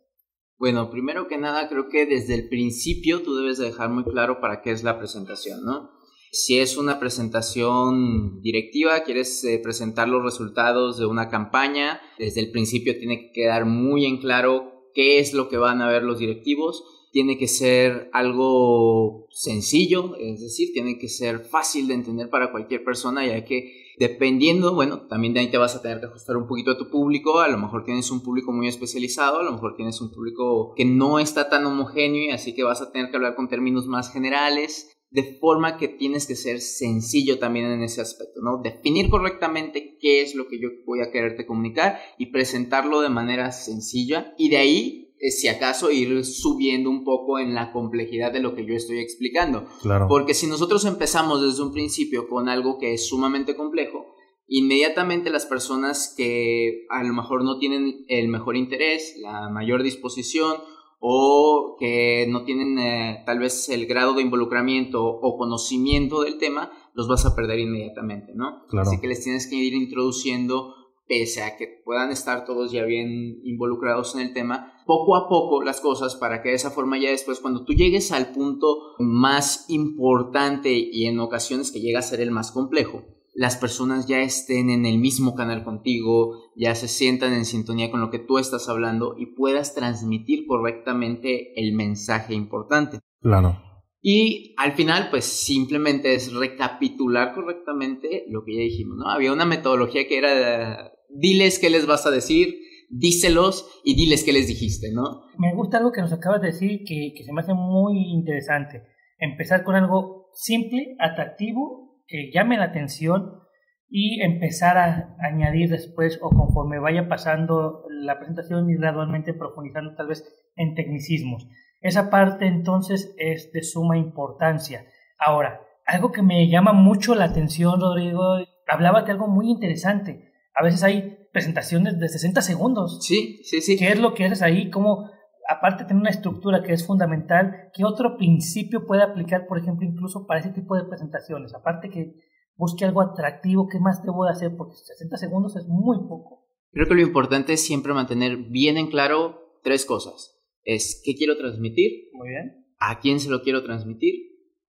Bueno, 0.58 0.90
primero 0.90 1.28
que 1.28 1.38
nada, 1.38 1.70
creo 1.70 1.88
que 1.88 2.08
desde 2.08 2.34
el 2.34 2.50
principio 2.50 3.22
tú 3.22 3.36
debes 3.36 3.60
dejar 3.60 3.90
muy 3.92 4.04
claro 4.06 4.42
para 4.42 4.64
qué 4.64 4.72
es 4.72 4.84
la 4.84 4.98
presentación, 4.98 5.64
¿no? 5.64 5.97
Si 6.32 6.60
es 6.60 6.78
una 6.78 7.00
presentación 7.00 8.42
directiva, 8.42 9.04
quieres 9.04 9.44
eh, 9.44 9.60
presentar 9.64 10.10
los 10.10 10.24
resultados 10.24 10.98
de 10.98 11.06
una 11.06 11.30
campaña, 11.30 12.02
desde 12.20 12.42
el 12.42 12.52
principio 12.52 12.98
tiene 12.98 13.20
que 13.20 13.32
quedar 13.32 13.66
muy 13.66 14.06
en 14.06 14.18
claro 14.18 14.90
qué 14.94 15.20
es 15.20 15.34
lo 15.34 15.48
que 15.48 15.58
van 15.58 15.82
a 15.82 15.90
ver 15.90 16.04
los 16.04 16.20
directivos. 16.20 16.84
Tiene 17.12 17.38
que 17.38 17.48
ser 17.48 18.10
algo 18.12 19.28
sencillo, 19.32 20.16
es 20.18 20.42
decir, 20.42 20.74
tiene 20.74 21.00
que 21.00 21.08
ser 21.08 21.40
fácil 21.40 21.88
de 21.88 21.94
entender 21.94 22.30
para 22.30 22.52
cualquier 22.52 22.84
persona, 22.84 23.26
ya 23.26 23.46
que 23.46 23.88
dependiendo, 23.98 24.76
bueno, 24.76 25.08
también 25.08 25.34
de 25.34 25.40
ahí 25.40 25.50
te 25.50 25.58
vas 25.58 25.76
a 25.76 25.82
tener 25.82 26.00
que 26.00 26.08
ajustar 26.08 26.36
un 26.38 26.48
poquito 26.48 26.72
a 26.72 26.78
tu 26.78 26.90
público, 26.90 27.40
a 27.40 27.48
lo 27.48 27.58
mejor 27.58 27.86
tienes 27.86 28.12
un 28.12 28.22
público 28.22 28.52
muy 28.52 28.68
especializado, 28.68 29.40
a 29.40 29.44
lo 29.44 29.54
mejor 29.54 29.76
tienes 29.76 30.00
un 30.02 30.12
público 30.12 30.74
que 30.76 30.86
no 30.86 31.18
está 31.18 31.50
tan 31.50 31.66
homogéneo 31.66 32.26
y 32.26 32.32
así 32.32 32.54
que 32.54 32.64
vas 32.64 32.82
a 32.82 32.92
tener 32.92 33.10
que 33.10 33.16
hablar 33.16 33.36
con 33.36 33.48
términos 33.48 33.88
más 33.88 34.12
generales 34.12 34.97
de 35.10 35.38
forma 35.40 35.78
que 35.78 35.88
tienes 35.88 36.28
que 36.28 36.36
ser 36.36 36.60
sencillo 36.60 37.40
también 37.40 37.68
en 37.68 37.82
ese 37.82 38.02
aspecto, 38.02 38.42
¿no? 38.42 38.62
Definir 38.62 39.10
correctamente 39.10 39.98
qué 40.00 40.22
es 40.22 40.36
lo 40.36 40.48
que 40.48 40.60
yo 40.60 40.70
voy 40.86 41.02
a 41.02 41.12
quererte 41.12 41.46
comunicar 41.46 42.00
y 42.18 42.28
presentarlo 42.28 43.02
de 43.02 43.10
manera 43.10 43.52
sencilla 43.52 44.34
y 44.38 44.50
de 44.50 44.58
ahí, 44.58 45.14
eh, 45.20 45.32
si 45.32 45.48
acaso, 45.48 45.92
ir 45.92 46.26
subiendo 46.26 46.90
un 46.90 47.06
poco 47.06 47.40
en 47.40 47.56
la 47.56 47.72
complejidad 47.72 48.34
de 48.34 48.42
lo 48.42 48.54
que 48.54 48.66
yo 48.66 48.76
estoy 48.76 49.00
explicando. 49.00 49.66
Claro. 49.82 50.08
Porque 50.10 50.34
si 50.34 50.46
nosotros 50.46 50.84
empezamos 50.86 51.42
desde 51.42 51.64
un 51.64 51.72
principio 51.72 52.28
con 52.28 52.50
algo 52.50 52.78
que 52.78 52.94
es 52.94 53.08
sumamente 53.08 53.56
complejo, 53.56 54.14
inmediatamente 54.48 55.30
las 55.30 55.46
personas 55.46 56.14
que 56.16 56.86
a 56.90 57.04
lo 57.04 57.14
mejor 57.14 57.44
no 57.44 57.60
tienen 57.60 58.06
el 58.08 58.28
mejor 58.28 58.58
interés, 58.58 59.16
la 59.22 59.50
mayor 59.50 59.84
disposición 59.84 60.58
o 61.00 61.76
que 61.80 62.26
no 62.30 62.44
tienen 62.44 62.80
eh, 62.80 63.24
tal 63.26 63.40
vez 63.40 63.70
el 63.70 63.86
grado 63.86 64.14
de 64.14 64.24
involucramiento 64.24 65.06
o 65.06 65.38
conocimiento 65.38 66.22
del 66.22 66.38
tema, 66.38 66.72
los 66.94 67.08
vas 67.08 67.26
a 67.26 67.36
perder 67.36 67.60
inmediatamente, 67.60 68.34
¿no? 68.34 68.64
Así 68.80 69.00
que 69.00 69.08
les 69.08 69.24
tienes 69.24 69.48
que 69.48 69.56
ir 69.56 69.74
introduciendo, 69.74 70.74
pese 71.08 71.44
a 71.44 71.56
que 71.56 71.82
puedan 71.86 72.12
estar 72.12 72.46
todos 72.46 72.72
ya 72.72 72.84
bien 72.84 73.40
involucrados 73.44 74.16
en 74.16 74.22
el 74.22 74.34
tema, 74.34 74.74
poco 74.88 75.16
a 75.16 75.30
poco 75.30 75.62
las 75.62 75.82
cosas 75.82 76.16
para 76.16 76.42
que 76.42 76.50
de 76.50 76.56
esa 76.56 76.72
forma 76.72 76.98
ya 76.98 77.12
después, 77.12 77.40
cuando 77.40 77.64
tú 77.64 77.74
llegues 77.74 78.12
al 78.12 78.32
punto 78.32 78.96
más 78.98 79.66
importante 79.70 80.72
y 80.74 81.06
en 81.06 81.20
ocasiones 81.20 81.72
que 81.72 81.80
llega 81.80 82.00
a 82.00 82.04
ser 82.04 82.22
el 82.22 82.32
más 82.32 82.52
complejo, 82.52 83.04
las 83.38 83.56
personas 83.56 84.08
ya 84.08 84.22
estén 84.22 84.72
en 84.72 84.88
el 84.88 84.98
mismo 84.98 85.36
canal 85.36 85.64
contigo, 85.64 86.52
ya 86.56 86.74
se 86.74 86.88
sientan 86.88 87.34
en 87.34 87.46
sintonía 87.46 87.92
con 87.92 88.02
lo 88.02 88.10
que 88.10 88.18
tú 88.18 88.40
estás 88.40 88.68
hablando 88.68 89.14
y 89.16 89.28
puedas 89.28 89.76
transmitir 89.76 90.48
correctamente 90.48 91.54
el 91.56 91.74
mensaje 91.74 92.34
importante. 92.34 92.98
Claro. 93.22 93.62
Y 94.02 94.56
al 94.58 94.72
final, 94.72 95.10
pues 95.12 95.26
simplemente 95.26 96.16
es 96.16 96.34
recapitular 96.34 97.36
correctamente 97.36 98.26
lo 98.28 98.44
que 98.44 98.56
ya 98.56 98.62
dijimos, 98.62 98.98
¿no? 98.98 99.08
Había 99.12 99.32
una 99.32 99.46
metodología 99.46 100.08
que 100.08 100.18
era, 100.18 100.94
diles 101.10 101.60
qué 101.60 101.70
les 101.70 101.86
vas 101.86 102.08
a 102.08 102.12
decir, 102.12 102.58
díselos 102.90 103.70
y 103.84 103.94
diles 103.94 104.24
qué 104.24 104.34
les 104.34 104.48
dijiste, 104.48 104.92
¿no? 104.92 105.26
Me 105.38 105.54
gusta 105.54 105.78
algo 105.78 105.92
que 105.92 106.02
nos 106.02 106.12
acabas 106.12 106.42
de 106.42 106.48
decir 106.48 106.80
que, 106.88 107.14
que 107.16 107.24
se 107.24 107.32
me 107.32 107.42
hace 107.42 107.54
muy 107.54 108.00
interesante. 108.10 108.82
Empezar 109.20 109.64
con 109.64 109.76
algo 109.76 110.32
simple, 110.34 110.96
atractivo 110.98 111.87
que 112.08 112.32
llame 112.34 112.58
la 112.58 112.66
atención 112.66 113.42
y 113.90 114.22
empezar 114.22 114.78
a 114.78 115.16
añadir 115.20 115.70
después 115.70 116.20
o 116.22 116.30
conforme 116.30 116.80
vaya 116.80 117.08
pasando 117.08 117.84
la 117.90 118.18
presentación 118.18 118.70
y 118.70 118.76
gradualmente 118.76 119.34
profundizando 119.34 119.96
tal 119.96 120.08
vez 120.08 120.26
en 120.56 120.76
tecnicismos. 120.76 121.48
Esa 121.82 122.10
parte 122.10 122.48
entonces 122.48 123.14
es 123.18 123.52
de 123.52 123.64
suma 123.64 123.98
importancia. 123.98 124.86
Ahora, 125.20 125.62
Algo 125.88 126.12
que 126.12 126.22
me 126.22 126.50
llama 126.50 126.74
mucho 126.74 127.16
la 127.16 127.24
atención, 127.24 127.80
Rodrigo, 127.80 128.22
hablaba 128.68 129.04
de 129.04 129.14
algo 129.14 129.28
muy 129.28 129.50
interesante. 129.50 130.34
A 130.54 130.62
veces 130.62 130.84
hay 130.84 131.18
presentaciones 131.32 131.98
de 131.98 132.10
60 132.10 132.42
segundos. 132.42 133.00
Sí, 133.02 133.40
sí, 133.44 133.62
sí. 133.62 133.78
¿Qué 133.78 133.94
es 133.94 134.00
lo 134.00 134.14
que 134.14 134.26
haces 134.26 134.42
ahí? 134.42 134.70
¿Cómo, 134.70 135.10
aparte 135.48 135.84
de 135.84 135.88
tener 135.88 136.02
una 136.02 136.10
estructura 136.10 136.64
que 136.64 136.74
es 136.74 136.86
fundamental, 136.86 137.70
qué 137.74 137.86
otro 137.86 138.18
principio 138.18 138.86
puede 138.86 139.04
aplicar, 139.04 139.48
por 139.48 139.58
ejemplo, 139.58 139.88
incluso 139.88 140.26
para 140.26 140.40
ese 140.40 140.50
tipo 140.50 140.76
de 140.76 140.84
presentaciones? 140.84 141.54
Aparte 141.54 141.90
que 141.90 142.16
busque 142.56 142.86
algo 142.86 143.02
atractivo, 143.02 143.68
¿qué 143.68 143.80
más 143.80 144.04
debo 144.04 144.26
de 144.26 144.32
hacer? 144.32 144.56
Porque 144.58 144.76
60 144.76 145.18
segundos 145.18 145.56
es 145.56 145.68
muy 145.68 145.98
poco. 146.08 146.46
Creo 146.72 146.88
que 146.88 146.96
lo 146.96 147.02
importante 147.02 147.54
es 147.54 147.66
siempre 147.66 147.94
mantener 147.94 148.38
bien 148.38 148.78
en 148.78 148.88
claro 148.88 149.60
tres 149.64 149.86
cosas. 149.86 150.40
Es 150.64 151.02
qué 151.04 151.16
quiero 151.16 151.38
transmitir, 151.38 152.10
muy 152.14 152.30
bien. 152.30 152.66
a 152.80 153.00
quién 153.00 153.20
se 153.20 153.30
lo 153.30 153.42
quiero 153.42 153.64
transmitir 153.64 154.14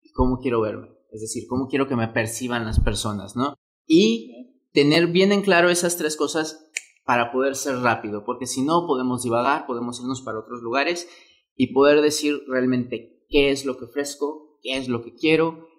y 0.03 0.13
cómo 0.13 0.39
quiero 0.39 0.61
verme. 0.61 0.89
Es 1.11 1.21
decir, 1.21 1.45
cómo 1.49 1.69
quiero 1.69 1.89
que 1.89 1.97
me 1.97 2.09
perciban 2.09 2.65
las 2.65 2.81
personas, 2.81 3.35
¿no? 3.35 3.55
Y 3.87 4.55
tener 4.73 5.09
bien 5.09 5.33
en 5.33 5.43
claro 5.43 5.71
esas 5.71 5.97
tres 5.97 6.17
cosas 6.17 6.71
para 7.09 7.33
poder 7.33 7.57
ser 7.57 7.77
rápido, 7.79 8.23
porque 8.23 8.47
si 8.47 8.61
no 8.61 8.87
podemos 8.87 9.23
divagar, 9.23 9.65
podemos 9.67 9.99
irnos 9.99 10.21
para 10.21 10.41
otros 10.41 10.61
lugares 10.61 11.09
y 11.57 11.73
poder 11.73 12.03
decir 12.03 12.43
realmente 12.47 13.25
qué 13.31 13.51
es 13.51 13.65
lo 13.65 13.79
que 13.79 13.87
ofrezco, 13.87 14.59
qué 14.63 14.77
es 14.77 14.89
lo 14.89 15.03
que 15.03 15.15
quiero 15.15 15.71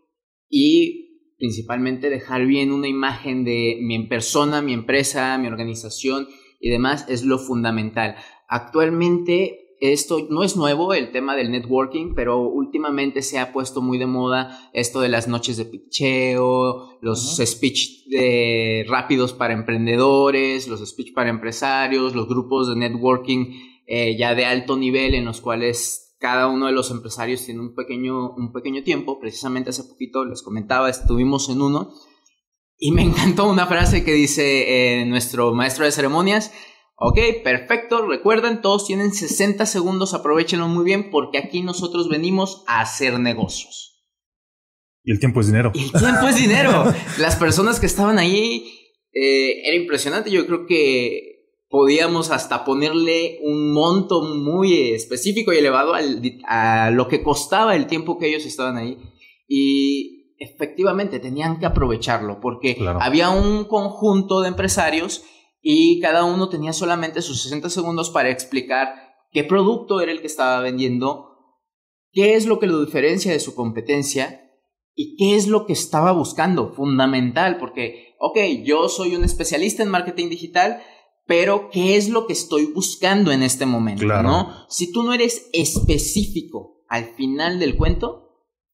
y 0.50 1.36
principalmente 1.38 2.10
dejar 2.10 2.48
bien 2.48 2.72
una 2.72 2.88
imagen 2.88 3.46
de 3.46 3.78
mi 3.80 4.08
persona, 4.08 4.64
mi 4.64 4.74
empresa, 4.74 5.38
mi 5.38 5.46
organización 5.46 6.28
y 6.60 6.72
demás 6.72 7.06
es 7.10 7.24
lo 7.24 7.38
fundamental. 7.38 8.16
Actualmente 8.48 9.59
esto 9.82 10.28
no 10.30 10.44
es 10.44 10.56
nuevo, 10.56 10.94
el 10.94 11.12
tema 11.12 11.36
del 11.36 11.52
networking, 11.52 12.14
pero 12.16 12.40
últimamente 12.40 13.22
se 13.22 13.40
ha 13.40 13.54
puesto 13.54 13.82
muy 13.82 13.98
de 13.98 14.06
moda 14.06 14.70
esto 14.74 15.00
de 15.00 15.10
las 15.10 15.28
noches 15.28 15.58
de 15.58 15.66
picheo, 15.66 16.98
los 17.02 17.38
speech 17.38 18.06
de 18.08 18.86
rápidos 18.88 19.34
para 19.34 19.54
emprendedores, 19.54 20.68
los 20.68 20.88
speech 20.88 21.14
para 21.14 21.30
empresarios, 21.30 22.16
los 22.16 22.28
grupos 22.28 22.68
de 22.68 22.76
networking 22.76 23.54
eh, 23.88 24.16
ya 24.18 24.36
de 24.36 24.46
alto 24.46 24.78
nivel 24.78 25.16
en 25.16 25.26
los 25.26 25.42
cuales 25.42 26.16
cada 26.20 26.48
uno 26.48 26.68
de 26.68 26.74
los 26.74 26.92
empresarios 26.92 27.46
tiene 27.46 27.62
un 27.62 27.74
pequeño, 27.74 28.36
un 28.36 28.52
pequeño 28.52 28.84
tiempo. 28.84 29.20
Precisamente 29.20 29.72
hace 29.72 29.84
poquito 29.86 30.26
les 30.26 30.44
comentaba, 30.44 30.90
estuvimos 30.90 31.50
en 31.50 31.62
uno 31.62 31.94
y 32.78 32.92
me 32.92 33.02
encantó 33.04 33.50
una 33.50 33.66
frase 33.68 34.04
que 34.04 34.14
dice 34.14 35.02
eh, 35.02 35.06
nuestro 35.06 35.54
maestro 35.54 35.86
de 35.86 35.92
ceremonias, 35.92 36.54
Ok, 37.02 37.18
perfecto. 37.44 38.06
Recuerden, 38.06 38.62
todos 38.62 38.86
tienen 38.86 39.14
60 39.14 39.66
segundos. 39.66 40.14
Aprovechenlo 40.14 40.68
muy 40.68 40.84
bien 40.84 41.10
porque 41.10 41.38
aquí 41.38 41.62
nosotros 41.62 42.10
venimos 42.10 42.64
a 42.68 42.82
hacer 42.82 43.20
negocios. 43.20 44.04
Y 45.04 45.12
el 45.12 45.20
tiempo 45.20 45.40
es 45.40 45.48
dinero. 45.48 45.72
Y 45.74 45.84
el 45.84 45.92
tiempo 45.92 46.28
es 46.28 46.36
dinero. 46.36 46.94
Las 47.20 47.38
personas 47.38 47.80
que 47.80 47.86
estaban 47.86 48.20
ahí 48.20 48.66
eh, 49.14 49.62
era 49.66 49.78
impresionante. 49.78 50.30
Yo 50.30 50.46
creo 50.46 50.66
que 50.66 51.30
podíamos 51.70 52.32
hasta 52.32 52.66
ponerle 52.66 53.40
un 53.44 53.72
monto 53.72 54.22
muy 54.22 54.92
específico 54.92 55.54
y 55.54 55.58
elevado 55.58 55.94
a 56.48 56.92
lo 56.92 57.08
que 57.08 57.24
costaba 57.24 57.76
el 57.76 57.88
tiempo 57.88 58.18
que 58.18 58.28
ellos 58.28 58.46
estaban 58.46 58.76
ahí. 58.76 58.98
Y 59.48 60.36
efectivamente 60.38 61.20
tenían 61.20 61.60
que 61.60 61.66
aprovecharlo 61.66 62.40
porque 62.40 62.78
había 63.00 63.30
un 63.30 63.66
conjunto 63.66 64.42
de 64.42 64.50
empresarios 64.50 65.24
y 65.62 66.00
cada 66.00 66.24
uno 66.24 66.50
tenía 66.50 66.74
solamente 66.74 67.22
sus 67.22 67.42
60 67.44 67.70
segundos 67.70 68.10
para 68.10 68.30
explicar 68.30 68.94
qué 69.32 69.44
producto 69.44 70.02
era 70.02 70.12
el 70.12 70.22
que 70.22 70.28
estaba 70.28 70.62
vendiendo, 70.62 71.38
qué 72.12 72.36
es 72.36 72.46
lo 72.46 72.60
que 72.60 72.68
lo 72.68 72.84
diferencia 72.84 73.32
de 73.32 73.40
su 73.40 73.56
competencia 73.56 74.42
y 74.96 75.16
qué 75.18 75.36
es 75.36 75.48
lo 75.48 75.66
que 75.66 75.74
estaba 75.74 76.12
buscando, 76.12 76.74
fundamental, 76.74 77.58
porque, 77.58 78.16
ok, 78.20 78.38
yo 78.64 78.90
soy 78.90 79.16
un 79.16 79.24
especialista 79.24 79.84
en 79.84 79.90
marketing 79.90 80.30
digital, 80.30 80.82
pero 81.26 81.70
¿qué 81.70 81.96
es 81.96 82.10
lo 82.10 82.26
que 82.26 82.34
estoy 82.34 82.66
buscando 82.66 83.32
en 83.32 83.44
este 83.44 83.66
momento? 83.66 84.06
¿no? 84.06 84.66
Si 84.68 84.92
tú 84.92 85.04
no 85.04 85.14
eres 85.14 85.50
específico 85.54 86.84
al 86.88 87.06
final 87.06 87.60
del 87.60 87.78
cuento, 87.78 88.29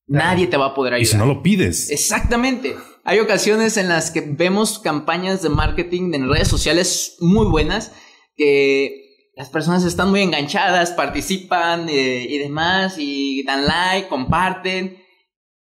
nadie 0.07 0.47
te 0.47 0.57
va 0.57 0.67
a 0.67 0.73
poder 0.73 0.93
ayudar. 0.93 1.03
Y 1.03 1.11
si 1.11 1.17
no 1.17 1.25
lo 1.25 1.41
pides. 1.41 1.89
Exactamente. 1.89 2.75
Hay 3.03 3.19
ocasiones 3.19 3.77
en 3.77 3.87
las 3.87 4.11
que 4.11 4.21
vemos 4.21 4.79
campañas 4.79 5.41
de 5.41 5.49
marketing 5.49 6.13
en 6.13 6.29
redes 6.29 6.47
sociales 6.47 7.17
muy 7.19 7.45
buenas 7.47 7.91
que 8.35 9.31
las 9.35 9.49
personas 9.49 9.83
están 9.83 10.09
muy 10.09 10.21
enganchadas, 10.21 10.91
participan 10.91 11.89
eh, 11.89 12.25
y 12.27 12.37
demás 12.37 12.95
y 12.97 13.43
dan 13.43 13.65
like, 13.65 14.07
comparten. 14.07 14.97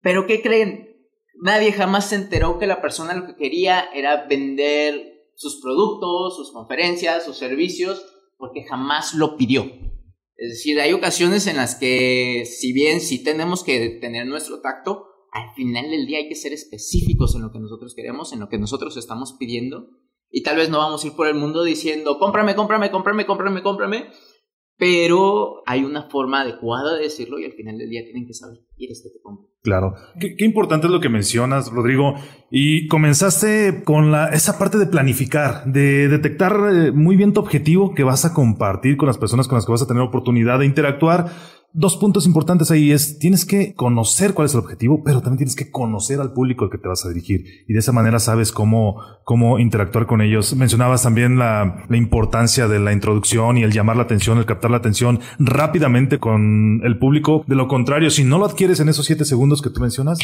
Pero 0.02 0.28
¿qué 0.28 0.42
creen? 0.42 0.90
Nadie 1.42 1.72
jamás 1.72 2.10
se 2.10 2.16
enteró 2.16 2.60
que 2.60 2.68
la 2.68 2.82
persona 2.82 3.14
lo 3.14 3.26
que 3.26 3.36
quería 3.36 3.86
era 3.94 4.26
vender 4.28 5.32
sus 5.36 5.62
productos, 5.62 6.38
sus 6.38 6.52
conferencias, 6.52 7.26
sus 7.26 7.38
servicios, 7.38 8.06
porque 8.38 8.64
jamás 8.64 9.14
lo 9.14 9.36
pidió. 9.36 9.85
Es 10.38 10.50
decir, 10.50 10.80
hay 10.80 10.92
ocasiones 10.94 11.48
en 11.48 11.58
las 11.58 11.76
que, 11.76 12.44
si 12.46 12.74
bien 12.74 13.00
sí 13.00 13.24
tenemos 13.24 13.64
que 13.64 13.90
tener 14.02 14.28
nuestro 14.28 14.62
tacto, 14.62 15.08
al 15.32 15.54
final 15.56 15.90
del 15.90 16.06
día 16.06 16.20
hay 16.20 16.30
que 16.30 16.36
ser 16.36 16.54
específicos 16.54 17.36
en 17.36 17.42
lo 17.42 17.52
que 17.52 17.60
nosotros 17.60 17.94
queremos, 17.96 18.34
en 18.34 18.40
lo 18.40 18.50
que 18.50 18.58
nosotros 18.58 18.98
estamos 18.98 19.36
pidiendo. 19.40 19.90
Y 20.30 20.44
tal 20.44 20.58
vez 20.58 20.70
no 20.70 20.80
vamos 20.80 21.04
a 21.04 21.08
ir 21.08 21.14
por 21.14 21.28
el 21.28 21.36
mundo 21.36 21.64
diciendo, 21.64 22.20
cómprame, 22.20 22.56
cómprame, 22.56 22.92
cómprame, 22.92 23.26
cómprame, 23.26 23.64
cómprame. 23.64 24.10
Pero 24.78 25.64
hay 25.66 25.84
una 25.84 26.10
forma 26.10 26.42
adecuada 26.42 26.96
de 26.96 27.04
decirlo 27.04 27.40
y 27.40 27.46
al 27.46 27.54
final 27.54 27.78
del 27.78 27.90
día 27.90 28.04
tienen 28.04 28.28
que 28.28 28.34
saber, 28.34 28.60
quieres 28.76 29.02
que 29.02 29.10
te 29.10 29.22
compre. 29.22 29.48
Claro. 29.62 29.96
Qué, 30.20 30.36
importante 30.46 30.88
es 30.88 30.94
lo 30.94 31.00
que 31.00 31.10
mencionas, 31.10 31.72
Rodrigo. 31.72 32.16
Y 32.52 32.88
comenzaste 32.88 33.84
con 33.84 34.12
la, 34.12 34.28
esa 34.28 34.60
parte 34.60 34.78
de 34.78 34.86
planificar, 34.86 35.66
de 35.66 36.08
detectar 36.08 36.58
eh, 36.72 36.92
muy 36.92 37.16
bien 37.16 37.34
tu 37.34 37.40
objetivo 37.40 37.96
que 37.96 38.04
vas 38.04 38.26
a 38.26 38.34
compartir 38.34 38.98
con 38.98 39.08
las 39.08 39.18
personas 39.18 39.48
con 39.48 39.56
las 39.56 39.66
que 39.66 39.72
vas 39.72 39.82
a 39.82 39.88
tener 39.88 40.04
oportunidad 40.04 40.60
de 40.60 40.66
interactuar 40.66 41.32
dos 41.76 41.98
puntos 41.98 42.26
importantes 42.26 42.72
ahí 42.72 42.92
es, 42.92 43.20
tienes 43.20 43.46
que 43.46 43.74
conocer 43.76 44.34
cuál 44.34 44.46
es 44.46 44.54
el 44.54 44.62
objetivo, 44.62 45.04
pero 45.04 45.20
también 45.20 45.40
tienes 45.40 45.56
que 45.56 45.70
conocer 45.70 46.20
al 46.22 46.32
público 46.32 46.66
al 46.66 46.72
que 46.72 46.78
te 46.78 46.88
vas 46.88 47.06
a 47.06 47.10
dirigir. 47.10 47.46
Y 47.68 47.74
de 47.74 47.80
esa 47.80 47.92
manera 47.92 48.20
sabes 48.20 48.52
cómo, 48.52 49.02
cómo 49.24 49.60
interactuar 49.60 50.08
con 50.08 50.22
ellos. 50.22 50.56
Mencionabas 50.56 51.04
también 51.04 51.38
la, 51.38 51.86
la 51.90 51.98
importancia 51.98 52.68
de 52.68 52.80
la 52.80 52.94
introducción 52.94 53.58
y 53.58 53.64
el 53.64 53.72
llamar 53.72 53.98
la 53.98 54.04
atención, 54.04 54.38
el 54.38 54.46
captar 54.46 54.72
la 54.72 54.78
atención 54.78 55.20
rápidamente 55.38 56.18
con 56.18 56.82
el 56.84 56.98
público. 56.98 57.44
De 57.48 57.56
lo 57.56 57.68
contrario, 57.68 58.10
si 58.10 58.24
no 58.24 58.40
lo 58.40 58.46
adquieres 58.46 58.80
en 58.80 58.90
esos 58.90 59.06
siete 59.06 59.26
segundos 59.26 59.62
que 59.62 59.70
tú 59.70 59.82
mencionas, 59.82 60.20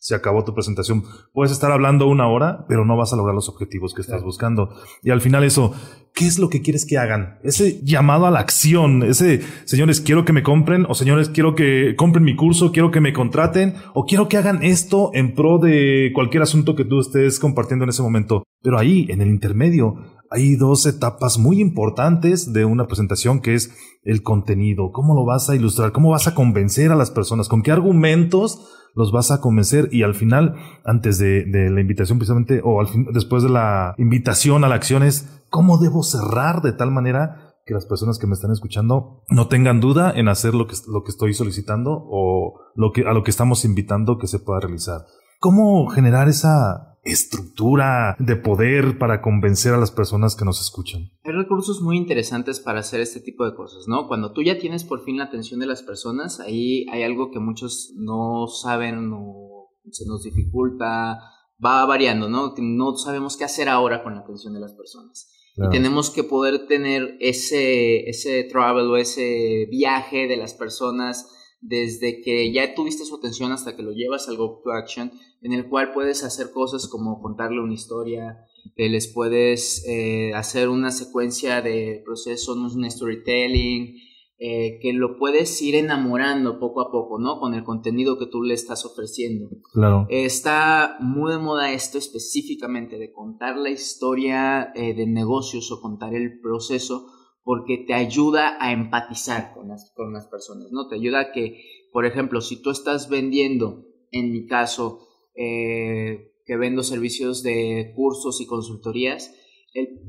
se 0.00 0.14
acabó 0.14 0.44
tu 0.44 0.54
presentación. 0.54 1.04
Puedes 1.32 1.52
estar 1.52 1.70
hablando 1.70 2.08
una 2.08 2.26
hora, 2.26 2.64
pero 2.68 2.84
no 2.84 2.96
vas 2.96 3.12
a 3.12 3.16
lograr 3.16 3.34
los 3.34 3.50
objetivos 3.50 3.94
que 3.94 4.00
estás 4.00 4.22
buscando. 4.22 4.74
Y 5.02 5.10
al 5.10 5.20
final 5.20 5.44
eso, 5.44 5.74
¿qué 6.14 6.26
es 6.26 6.38
lo 6.38 6.48
que 6.48 6.62
quieres 6.62 6.86
que 6.86 6.96
hagan? 6.96 7.38
Ese 7.44 7.80
llamado 7.84 8.26
a 8.26 8.30
la 8.30 8.40
acción, 8.40 9.02
ese, 9.02 9.42
señores, 9.66 10.00
quiero 10.00 10.24
que 10.24 10.32
me 10.32 10.42
compren, 10.42 10.86
o 10.88 10.94
señores, 10.94 11.28
quiero 11.28 11.54
que 11.54 11.94
compren 11.96 12.24
mi 12.24 12.34
curso, 12.34 12.72
quiero 12.72 12.90
que 12.90 13.02
me 13.02 13.12
contraten, 13.12 13.74
o 13.92 14.06
quiero 14.06 14.26
que 14.26 14.38
hagan 14.38 14.64
esto 14.64 15.10
en 15.12 15.34
pro 15.34 15.58
de 15.58 16.10
cualquier 16.14 16.42
asunto 16.42 16.74
que 16.74 16.86
tú 16.86 17.00
estés 17.00 17.38
compartiendo 17.38 17.84
en 17.84 17.90
ese 17.90 18.02
momento. 18.02 18.42
Pero 18.62 18.78
ahí, 18.78 19.06
en 19.10 19.20
el 19.20 19.28
intermedio, 19.28 19.96
hay 20.30 20.54
dos 20.54 20.86
etapas 20.86 21.38
muy 21.38 21.60
importantes 21.60 22.52
de 22.52 22.64
una 22.64 22.86
presentación 22.86 23.40
que 23.40 23.54
es 23.54 23.74
el 24.04 24.22
contenido. 24.22 24.92
¿Cómo 24.92 25.14
lo 25.14 25.24
vas 25.24 25.50
a 25.50 25.56
ilustrar? 25.56 25.90
¿Cómo 25.90 26.10
vas 26.10 26.28
a 26.28 26.34
convencer 26.34 26.92
a 26.92 26.96
las 26.96 27.10
personas? 27.10 27.48
¿Con 27.48 27.62
qué 27.62 27.72
argumentos 27.72 28.64
los 28.94 29.10
vas 29.10 29.32
a 29.32 29.40
convencer? 29.40 29.88
Y 29.90 30.04
al 30.04 30.14
final, 30.14 30.54
antes 30.84 31.18
de, 31.18 31.44
la 31.46 31.80
invitación 31.80 32.18
precisamente, 32.18 32.60
o 32.64 32.80
al 32.80 32.86
después 33.12 33.42
de 33.42 33.48
la 33.48 33.94
invitación 33.98 34.62
a 34.64 34.68
la 34.68 34.76
acción 34.76 35.02
es, 35.02 35.42
¿cómo 35.50 35.78
debo 35.78 36.04
cerrar 36.04 36.62
de 36.62 36.72
tal 36.72 36.92
manera 36.92 37.56
que 37.66 37.74
las 37.74 37.86
personas 37.86 38.18
que 38.18 38.28
me 38.28 38.34
están 38.34 38.52
escuchando 38.52 39.24
no 39.30 39.48
tengan 39.48 39.80
duda 39.80 40.12
en 40.14 40.28
hacer 40.28 40.54
lo 40.54 40.68
que, 40.68 40.76
lo 40.86 41.02
que 41.02 41.10
estoy 41.10 41.34
solicitando 41.34 41.90
o 41.92 42.60
a 42.76 43.12
lo 43.12 43.22
que 43.24 43.30
estamos 43.30 43.64
invitando 43.64 44.16
que 44.16 44.28
se 44.28 44.38
pueda 44.38 44.60
realizar? 44.60 45.00
¿Cómo 45.40 45.88
generar 45.88 46.28
esa 46.28 46.89
estructura 47.02 48.16
de 48.18 48.36
poder 48.36 48.98
para 48.98 49.22
convencer 49.22 49.72
a 49.72 49.78
las 49.78 49.90
personas 49.90 50.36
que 50.36 50.44
nos 50.44 50.60
escuchan. 50.60 51.10
Hay 51.24 51.32
recursos 51.32 51.80
muy 51.80 51.96
interesantes 51.96 52.60
para 52.60 52.80
hacer 52.80 53.00
este 53.00 53.20
tipo 53.20 53.44
de 53.44 53.54
cosas, 53.54 53.88
¿no? 53.88 54.06
Cuando 54.06 54.32
tú 54.32 54.42
ya 54.42 54.58
tienes 54.58 54.84
por 54.84 55.04
fin 55.04 55.18
la 55.18 55.24
atención 55.24 55.60
de 55.60 55.66
las 55.66 55.82
personas, 55.82 56.40
ahí 56.40 56.86
hay 56.90 57.02
algo 57.02 57.30
que 57.30 57.38
muchos 57.38 57.92
no 57.96 58.46
saben 58.48 59.10
o 59.14 59.70
se 59.90 60.06
nos 60.06 60.22
dificulta, 60.22 61.18
va 61.64 61.84
variando, 61.86 62.28
¿no? 62.28 62.54
No 62.58 62.96
sabemos 62.96 63.36
qué 63.36 63.44
hacer 63.44 63.68
ahora 63.68 64.02
con 64.02 64.14
la 64.14 64.20
atención 64.20 64.54
de 64.54 64.60
las 64.60 64.74
personas. 64.74 65.36
Y 65.56 65.68
tenemos 65.68 66.10
que 66.10 66.24
poder 66.24 66.66
tener 66.66 67.16
ese, 67.20 68.08
ese 68.08 68.44
travel 68.44 68.86
o 68.86 68.96
ese 68.96 69.66
viaje 69.70 70.26
de 70.26 70.36
las 70.38 70.54
personas 70.54 71.28
desde 71.60 72.22
que 72.22 72.52
ya 72.52 72.74
tuviste 72.74 73.04
su 73.04 73.16
atención 73.16 73.52
hasta 73.52 73.76
que 73.76 73.82
lo 73.82 73.92
llevas 73.92 74.28
al 74.28 74.36
Go 74.36 74.60
to 74.64 74.72
Action 74.72 75.12
en 75.42 75.52
el 75.52 75.68
cual 75.68 75.92
puedes 75.92 76.24
hacer 76.24 76.50
cosas 76.52 76.86
como 76.88 77.20
contarle 77.20 77.60
una 77.60 77.74
historia, 77.74 78.44
que 78.76 78.88
les 78.88 79.08
puedes 79.08 79.84
eh, 79.86 80.32
hacer 80.34 80.68
una 80.68 80.90
secuencia 80.90 81.62
de 81.62 82.02
procesos, 82.04 82.74
un 82.74 82.90
storytelling, 82.90 83.96
eh, 84.42 84.78
que 84.80 84.94
lo 84.94 85.18
puedes 85.18 85.60
ir 85.60 85.74
enamorando 85.74 86.58
poco 86.58 86.80
a 86.80 86.90
poco, 86.90 87.18
¿no? 87.18 87.38
Con 87.38 87.54
el 87.54 87.62
contenido 87.62 88.18
que 88.18 88.24
tú 88.24 88.42
le 88.42 88.54
estás 88.54 88.86
ofreciendo. 88.86 89.50
Claro. 89.72 90.06
está 90.08 90.96
muy 91.00 91.32
de 91.32 91.38
moda 91.38 91.72
esto 91.72 91.98
específicamente 91.98 92.98
de 92.98 93.12
contar 93.12 93.58
la 93.58 93.68
historia 93.68 94.72
eh, 94.74 94.94
de 94.94 95.06
negocios 95.06 95.70
o 95.70 95.82
contar 95.82 96.14
el 96.14 96.40
proceso 96.40 97.06
porque 97.42 97.84
te 97.86 97.94
ayuda 97.94 98.56
a 98.60 98.72
empatizar 98.72 99.54
con 99.54 99.68
las, 99.68 99.92
con 99.94 100.12
las 100.12 100.26
personas, 100.26 100.68
¿no? 100.70 100.88
Te 100.88 100.96
ayuda 100.96 101.20
a 101.20 101.32
que, 101.32 101.62
por 101.92 102.06
ejemplo, 102.06 102.40
si 102.40 102.60
tú 102.60 102.70
estás 102.70 103.08
vendiendo, 103.08 103.86
en 104.10 104.32
mi 104.32 104.46
caso, 104.46 105.08
eh, 105.34 106.32
que 106.44 106.56
vendo 106.56 106.82
servicios 106.82 107.42
de 107.42 107.92
cursos 107.94 108.40
y 108.40 108.46
consultorías, 108.46 109.34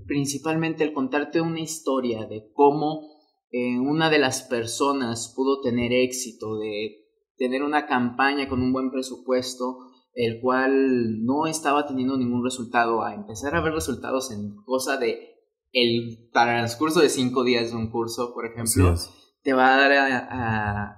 principalmente 0.07 0.83
el 0.83 0.93
contarte 0.93 1.39
una 1.39 1.59
historia 1.59 2.25
de 2.25 2.51
cómo 2.53 3.11
eh, 3.51 3.79
una 3.79 4.09
de 4.09 4.19
las 4.19 4.43
personas 4.43 5.33
pudo 5.35 5.61
tener 5.61 5.93
éxito, 5.93 6.57
de 6.57 7.01
tener 7.37 7.63
una 7.63 7.85
campaña 7.85 8.47
con 8.47 8.61
un 8.61 8.73
buen 8.73 8.91
presupuesto, 8.91 9.77
el 10.13 10.41
cual 10.41 11.23
no 11.23 11.47
estaba 11.47 11.85
teniendo 11.85 12.17
ningún 12.17 12.43
resultado, 12.43 13.03
a 13.03 13.13
empezar 13.13 13.55
a 13.55 13.61
ver 13.61 13.73
resultados 13.73 14.31
en 14.31 14.55
cosa 14.65 14.97
de 14.97 15.30
el 15.71 16.29
transcurso 16.31 16.99
de 16.99 17.09
cinco 17.09 17.43
días 17.43 17.71
de 17.71 17.77
un 17.77 17.91
curso, 17.91 18.33
por 18.33 18.45
ejemplo, 18.45 18.95
te 19.43 19.53
va 19.53 19.73
a 19.73 19.77
dar 19.77 19.91
a, 19.93 20.97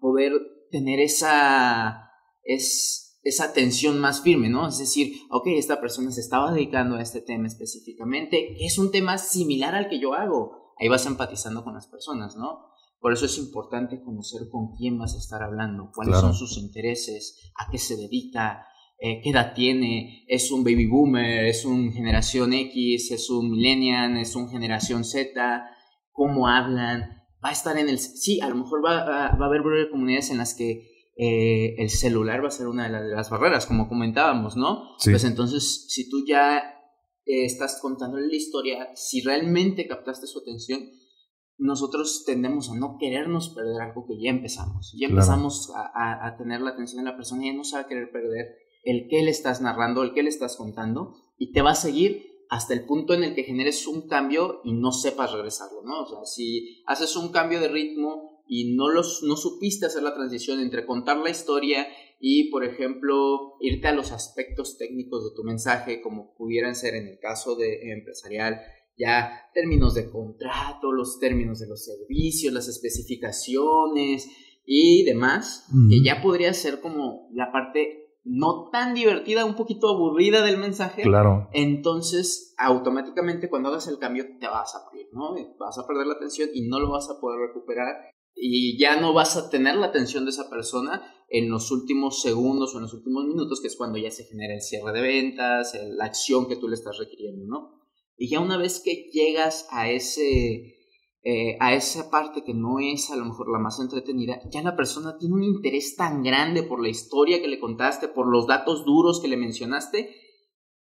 poder 0.00 0.32
tener 0.70 0.98
esa, 1.00 2.10
es, 2.42 3.20
esa 3.22 3.44
atención 3.44 4.00
más 4.00 4.22
firme, 4.22 4.48
¿no? 4.48 4.68
Es 4.68 4.78
decir, 4.78 5.12
ok, 5.30 5.46
esta 5.48 5.80
persona 5.80 6.10
se 6.10 6.20
estaba 6.20 6.52
dedicando 6.52 6.96
a 6.96 7.02
este 7.02 7.20
tema 7.20 7.46
específicamente, 7.46 8.56
es 8.64 8.78
un 8.78 8.90
tema 8.90 9.18
similar 9.18 9.74
al 9.74 9.88
que 9.88 10.00
yo 10.00 10.14
hago 10.14 10.60
ahí 10.80 10.88
vas 10.88 11.06
empatizando 11.06 11.62
con 11.62 11.74
las 11.74 11.86
personas, 11.86 12.36
¿no? 12.36 12.70
Por 13.00 13.12
eso 13.12 13.26
es 13.26 13.38
importante 13.38 14.02
conocer 14.02 14.48
con 14.50 14.74
quién 14.76 14.98
vas 14.98 15.14
a 15.14 15.18
estar 15.18 15.42
hablando, 15.42 15.90
cuáles 15.94 16.18
son 16.18 16.34
sus 16.34 16.58
intereses, 16.58 17.52
a 17.56 17.70
qué 17.70 17.78
se 17.78 17.96
dedica, 17.96 18.66
eh, 19.00 19.20
qué 19.22 19.30
edad 19.30 19.54
tiene, 19.54 20.24
es 20.28 20.50
un 20.52 20.62
baby 20.62 20.86
boomer, 20.86 21.46
es 21.46 21.64
un 21.64 21.92
generación 21.92 22.52
X, 22.52 23.10
es 23.10 23.30
un 23.30 23.50
millennial, 23.50 24.18
es 24.18 24.36
un 24.36 24.50
generación 24.50 25.04
Z, 25.04 25.64
cómo 26.12 26.48
hablan, 26.48 27.22
va 27.42 27.48
a 27.48 27.52
estar 27.52 27.78
en 27.78 27.88
el... 27.88 27.98
Sí, 27.98 28.40
a 28.40 28.48
lo 28.48 28.56
mejor 28.56 28.84
va, 28.84 29.04
va, 29.04 29.26
a 29.26 29.46
haber 29.46 29.62
comunidades 29.90 30.30
en 30.30 30.38
las 30.38 30.54
que 30.54 31.10
eh, 31.16 31.76
el 31.78 31.88
celular 31.88 32.44
va 32.44 32.48
a 32.48 32.52
ser 32.52 32.68
una 32.68 32.90
de 32.90 33.14
las, 33.14 33.30
barreras, 33.30 33.64
como 33.64 33.88
comentábamos, 33.88 34.56
¿no? 34.56 34.96
Pues 35.02 35.24
entonces, 35.24 35.86
si 35.88 36.10
tú 36.10 36.24
ya 36.26 36.62
estás 37.24 37.78
contándole 37.80 38.26
la 38.26 38.36
historia, 38.36 38.90
si 38.94 39.22
realmente 39.22 39.86
captaste 39.86 40.26
su 40.26 40.40
atención, 40.40 40.90
nosotros 41.60 42.24
tendemos 42.24 42.70
a 42.70 42.74
no 42.74 42.96
querernos 42.98 43.50
perder 43.50 43.80
algo 43.82 44.06
que 44.06 44.20
ya 44.20 44.30
empezamos. 44.30 44.94
Ya 44.98 45.08
empezamos 45.08 45.70
a, 45.74 46.34
tener 46.38 46.62
la 46.62 46.70
atención 46.70 47.04
de 47.04 47.10
la 47.10 47.16
persona 47.16 47.44
y 47.44 47.50
ya 47.50 47.56
no 47.56 47.64
se 47.64 47.76
va 47.76 47.82
a 47.82 47.86
querer 47.86 48.10
perder 48.10 48.46
el 48.82 49.08
que 49.08 49.22
le 49.22 49.30
estás 49.30 49.60
narrando, 49.60 50.02
el 50.02 50.14
que 50.14 50.22
le 50.22 50.28
estás 50.28 50.56
contando, 50.56 51.14
y 51.38 51.52
te 51.52 51.62
va 51.62 51.72
a 51.72 51.74
seguir 51.74 52.30
hasta 52.50 52.74
el 52.74 52.84
punto 52.84 53.14
en 53.14 53.22
el 53.22 53.34
que 53.34 53.44
generes 53.44 53.86
un 53.86 54.08
cambio 54.08 54.60
y 54.64 54.72
no 54.72 54.90
sepas 54.90 55.32
regresarlo, 55.32 55.82
¿no? 55.84 56.02
O 56.02 56.06
sea, 56.06 56.24
si 56.24 56.82
haces 56.86 57.14
un 57.16 57.30
cambio 57.30 57.60
de 57.60 57.68
ritmo 57.68 58.42
y 58.48 58.74
no, 58.74 58.88
los, 58.88 59.22
no 59.22 59.36
supiste 59.36 59.86
hacer 59.86 60.02
la 60.02 60.14
transición 60.14 60.60
entre 60.60 60.84
contar 60.84 61.18
la 61.18 61.30
historia 61.30 61.86
y, 62.18 62.50
por 62.50 62.64
ejemplo, 62.64 63.54
irte 63.60 63.86
a 63.86 63.94
los 63.94 64.10
aspectos 64.10 64.76
técnicos 64.76 65.24
de 65.24 65.36
tu 65.36 65.44
mensaje, 65.44 66.02
como 66.02 66.34
pudieran 66.34 66.74
ser 66.74 66.96
en 66.96 67.06
el 67.06 67.20
caso 67.20 67.54
de 67.54 67.92
empresarial, 67.92 68.60
ya 68.98 69.48
términos 69.54 69.94
de 69.94 70.10
contrato, 70.10 70.90
los 70.92 71.20
términos 71.20 71.60
de 71.60 71.68
los 71.68 71.84
servicios, 71.84 72.52
las 72.52 72.66
especificaciones 72.66 74.28
y 74.66 75.04
demás, 75.04 75.66
que 75.88 76.02
ya 76.02 76.20
podría 76.20 76.52
ser 76.52 76.80
como 76.80 77.28
la 77.32 77.52
parte 77.52 78.09
no 78.30 78.70
tan 78.70 78.94
divertida, 78.94 79.44
un 79.44 79.56
poquito 79.56 79.88
aburrida 79.88 80.42
del 80.42 80.56
mensaje. 80.56 81.02
Claro. 81.02 81.48
Entonces, 81.52 82.54
automáticamente 82.58 83.50
cuando 83.50 83.70
hagas 83.70 83.88
el 83.88 83.98
cambio 83.98 84.24
te 84.38 84.46
vas 84.46 84.74
a 84.76 84.88
perder, 84.88 85.08
¿no? 85.12 85.34
Vas 85.58 85.78
a 85.78 85.86
perder 85.86 86.06
la 86.06 86.14
atención 86.14 86.48
y 86.54 86.68
no 86.68 86.78
lo 86.78 86.90
vas 86.90 87.10
a 87.10 87.20
poder 87.20 87.40
recuperar 87.48 88.12
y 88.34 88.78
ya 88.78 89.00
no 89.00 89.12
vas 89.12 89.36
a 89.36 89.50
tener 89.50 89.74
la 89.74 89.86
atención 89.86 90.24
de 90.24 90.30
esa 90.30 90.48
persona 90.48 91.02
en 91.28 91.50
los 91.50 91.72
últimos 91.72 92.22
segundos 92.22 92.72
o 92.72 92.78
en 92.78 92.82
los 92.82 92.94
últimos 92.94 93.24
minutos, 93.24 93.60
que 93.60 93.66
es 93.66 93.76
cuando 93.76 93.98
ya 93.98 94.10
se 94.10 94.24
genera 94.24 94.54
el 94.54 94.62
cierre 94.62 94.92
de 94.92 95.00
ventas, 95.00 95.76
la 95.88 96.04
acción 96.04 96.48
que 96.48 96.56
tú 96.56 96.68
le 96.68 96.74
estás 96.74 96.98
requiriendo, 96.98 97.46
¿no? 97.46 97.80
Y 98.16 98.30
ya 98.30 98.40
una 98.40 98.56
vez 98.56 98.80
que 98.84 99.10
llegas 99.12 99.66
a 99.70 99.90
ese... 99.90 100.79
Eh, 101.22 101.58
a 101.60 101.74
esa 101.74 102.10
parte 102.10 102.42
que 102.44 102.54
no 102.54 102.78
es 102.80 103.10
a 103.10 103.16
lo 103.16 103.26
mejor 103.26 103.50
la 103.52 103.58
más 103.58 103.78
entretenida, 103.78 104.40
ya 104.50 104.62
la 104.62 104.74
persona 104.74 105.18
tiene 105.18 105.34
un 105.34 105.44
interés 105.44 105.94
tan 105.94 106.22
grande 106.22 106.62
por 106.62 106.82
la 106.82 106.88
historia 106.88 107.42
que 107.42 107.48
le 107.48 107.60
contaste, 107.60 108.08
por 108.08 108.26
los 108.26 108.46
datos 108.46 108.86
duros 108.86 109.20
que 109.20 109.28
le 109.28 109.36
mencionaste, 109.36 110.14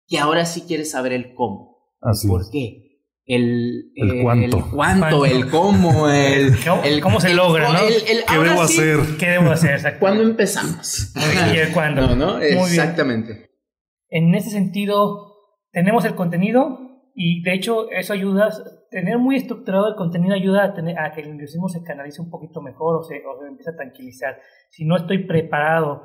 que 0.07 0.19
ahora 0.19 0.45
sí 0.45 0.61
quiere 0.67 0.85
saber 0.85 1.13
el 1.13 1.33
cómo. 1.33 1.77
Así 2.01 2.27
¿Por 2.27 2.51
qué? 2.51 2.87
el, 3.27 3.91
el, 3.95 4.11
eh, 4.11 4.23
cuánto. 4.23 4.57
el 4.57 4.63
cuánto, 4.63 5.25
el 5.25 5.49
cómo, 5.49 6.09
el, 6.09 6.55
el 6.85 7.01
cómo 7.01 7.19
se 7.19 7.33
logra, 7.33 7.73
¿no? 7.73 7.79
¿Qué 7.79 8.39
debo 8.39 8.61
hacer? 8.61 8.99
¿Qué 9.19 9.25
debo 9.27 9.51
hacer? 9.51 9.99
¿Cuándo 9.99 10.23
empezamos? 10.23 11.13
¿Y 11.53 11.57
el 11.57 11.73
cuándo? 11.73 12.07
No, 12.07 12.15
no, 12.15 12.39
exactamente. 12.39 13.51
En 14.09 14.33
ese 14.33 14.49
sentido, 14.49 15.35
tenemos 15.71 16.05
el 16.05 16.15
contenido 16.15 16.96
y 17.19 17.41
de 17.41 17.51
hecho 17.55 17.89
eso 17.89 18.13
ayuda, 18.13 18.49
tener 18.91 19.17
muy 19.17 19.37
estructurado 19.37 19.87
el 19.89 19.95
contenido 19.95 20.35
ayuda 20.35 20.65
a, 20.65 20.73
tener, 20.75 20.99
a 20.99 21.11
que 21.11 21.21
el 21.21 21.31
nerviosismo 21.31 21.67
se 21.67 21.81
canalice 21.81 22.21
un 22.21 22.29
poquito 22.29 22.61
mejor 22.61 22.97
o 22.97 23.01
se, 23.01 23.23
o 23.25 23.41
se 23.41 23.47
empiece 23.47 23.71
a 23.71 23.75
tranquilizar. 23.75 24.39
Si 24.69 24.85
no 24.85 24.95
estoy 24.95 25.25
preparado, 25.25 26.03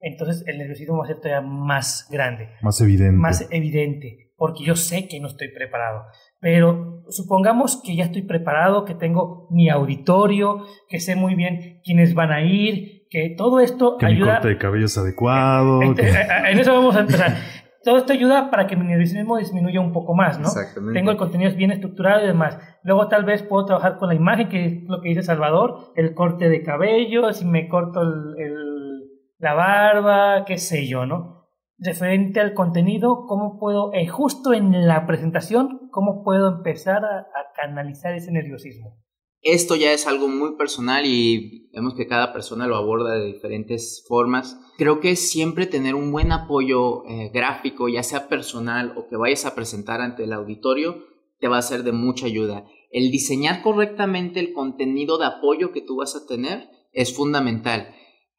entonces 0.00 0.42
el 0.46 0.56
nerviosismo 0.56 0.96
va 0.96 1.04
a 1.04 1.08
ser 1.08 1.20
todavía 1.20 1.46
más 1.46 2.08
grande. 2.10 2.48
Más 2.62 2.80
evidente. 2.80 3.12
Más 3.12 3.46
evidente, 3.50 4.32
porque 4.38 4.64
yo 4.64 4.74
sé 4.74 5.06
que 5.06 5.20
no 5.20 5.28
estoy 5.28 5.48
preparado. 5.52 6.04
Pero 6.40 7.02
supongamos 7.10 7.82
que 7.84 7.94
ya 7.94 8.04
estoy 8.04 8.22
preparado, 8.22 8.86
que 8.86 8.94
tengo 8.94 9.48
mi 9.50 9.68
auditorio, 9.68 10.64
que 10.88 10.98
sé 10.98 11.14
muy 11.14 11.34
bien 11.34 11.82
quiénes 11.84 12.14
van 12.14 12.32
a 12.32 12.40
ir, 12.40 13.06
que 13.10 13.34
todo 13.36 13.60
esto 13.60 13.98
que 13.98 14.06
ayuda. 14.06 14.26
Mi 14.26 14.32
corte 14.32 14.48
de 14.48 14.56
cabello 14.56 14.86
es 14.86 14.96
adecuado. 14.96 15.82
En, 15.82 15.94
en 15.98 16.58
eso 16.58 16.72
vamos 16.72 16.96
a 16.96 17.00
empezar. 17.00 17.36
todo 17.84 17.98
esto 17.98 18.12
ayuda 18.12 18.50
para 18.50 18.66
que 18.66 18.76
mi 18.76 18.84
nerviosismo 18.86 19.36
disminuya 19.36 19.80
un 19.80 19.92
poco 19.92 20.14
más, 20.14 20.38
¿no? 20.38 20.48
Exactamente. 20.48 20.98
Tengo 20.98 21.10
el 21.10 21.16
contenido 21.16 21.54
bien 21.54 21.70
estructurado 21.70 22.24
y 22.24 22.26
demás. 22.26 22.58
Luego 22.82 23.08
tal 23.08 23.24
vez 23.24 23.42
puedo 23.42 23.66
trabajar 23.66 23.98
con 23.98 24.08
la 24.08 24.14
imagen, 24.14 24.48
que 24.48 24.64
es 24.66 24.82
lo 24.84 25.00
que 25.00 25.10
dice 25.10 25.22
Salvador, 25.22 25.92
el 25.94 26.14
corte 26.14 26.48
de 26.48 26.62
cabello, 26.62 27.32
si 27.32 27.44
me 27.44 27.68
corto 27.68 28.02
el, 28.02 28.34
el, 28.38 29.04
la 29.38 29.54
barba, 29.54 30.44
qué 30.44 30.58
sé 30.58 30.86
yo, 30.86 31.06
¿no? 31.06 31.34
referente 31.78 32.40
al 32.40 32.54
contenido, 32.54 33.26
cómo 33.26 33.58
puedo, 33.58 33.92
eh, 33.92 34.06
justo 34.06 34.52
en 34.52 34.86
la 34.86 35.06
presentación, 35.06 35.88
cómo 35.90 36.22
puedo 36.22 36.48
empezar 36.48 37.04
a, 37.04 37.18
a, 37.18 37.52
canalizar 37.54 38.14
ese 38.14 38.32
nerviosismo. 38.32 38.98
Esto 39.44 39.76
ya 39.76 39.92
es 39.92 40.06
algo 40.06 40.26
muy 40.26 40.56
personal 40.56 41.04
y 41.04 41.68
vemos 41.74 41.92
que 41.94 42.06
cada 42.06 42.32
persona 42.32 42.66
lo 42.66 42.76
aborda 42.76 43.12
de 43.12 43.26
diferentes 43.26 44.02
formas. 44.08 44.58
Creo 44.78 45.00
que 45.00 45.16
siempre 45.16 45.66
tener 45.66 45.94
un 45.94 46.10
buen 46.12 46.32
apoyo 46.32 47.04
eh, 47.06 47.30
gráfico, 47.32 47.90
ya 47.90 48.02
sea 48.02 48.28
personal 48.28 48.94
o 48.96 49.06
que 49.06 49.16
vayas 49.16 49.44
a 49.44 49.54
presentar 49.54 50.00
ante 50.00 50.24
el 50.24 50.32
auditorio, 50.32 51.04
te 51.40 51.48
va 51.48 51.58
a 51.58 51.62
ser 51.62 51.82
de 51.82 51.92
mucha 51.92 52.24
ayuda. 52.24 52.64
El 52.90 53.10
diseñar 53.10 53.60
correctamente 53.60 54.40
el 54.40 54.54
contenido 54.54 55.18
de 55.18 55.26
apoyo 55.26 55.72
que 55.72 55.82
tú 55.82 55.96
vas 55.96 56.16
a 56.16 56.26
tener 56.26 56.70
es 56.94 57.14
fundamental 57.14 57.94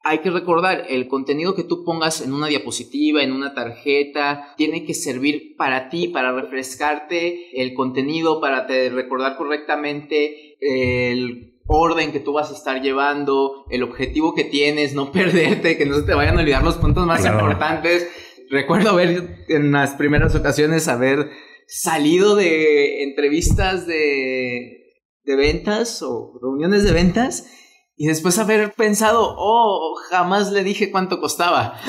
hay 0.07 0.19
que 0.19 0.29
recordar, 0.29 0.85
el 0.87 1.07
contenido 1.07 1.55
que 1.55 1.63
tú 1.63 1.83
pongas 1.83 2.21
en 2.21 2.31
una 2.31 2.45
diapositiva, 2.45 3.23
en 3.23 3.31
una 3.31 3.55
tarjeta, 3.55 4.53
tiene 4.55 4.85
que 4.85 4.93
servir 4.93 5.55
para 5.57 5.89
ti, 5.89 6.09
para 6.09 6.31
refrescarte 6.31 7.59
el 7.59 7.73
contenido, 7.73 8.39
para 8.39 8.67
te 8.67 8.91
recordar 8.91 9.35
correctamente 9.35 10.57
el 10.61 11.59
orden 11.65 12.11
que 12.11 12.19
tú 12.19 12.33
vas 12.33 12.51
a 12.51 12.53
estar 12.53 12.83
llevando, 12.83 13.65
el 13.71 13.81
objetivo 13.81 14.35
que 14.35 14.43
tienes, 14.43 14.93
no 14.93 15.11
perderte, 15.11 15.75
que 15.75 15.87
no 15.87 15.95
se 15.95 16.03
te 16.03 16.13
vayan 16.13 16.37
a 16.37 16.41
olvidar 16.41 16.63
los 16.63 16.75
puntos 16.75 17.07
más 17.07 17.25
importantes. 17.25 18.07
Recuerdo 18.51 18.91
haber 18.91 19.45
en 19.49 19.71
las 19.71 19.95
primeras 19.95 20.35
ocasiones 20.35 20.87
haber 20.87 21.31
salido 21.65 22.35
de 22.35 23.01
entrevistas 23.01 23.87
de, 23.87 25.01
de 25.23 25.35
ventas 25.35 26.03
o 26.03 26.37
reuniones 26.39 26.83
de 26.83 26.91
ventas 26.91 27.47
y 27.97 28.07
después 28.07 28.37
haber 28.39 28.73
pensado, 28.73 29.35
oh, 29.37 29.95
jamás 30.09 30.51
le 30.51 30.65
dije 30.65 30.91
cuánto 30.91 31.21
costaba. 31.21 31.79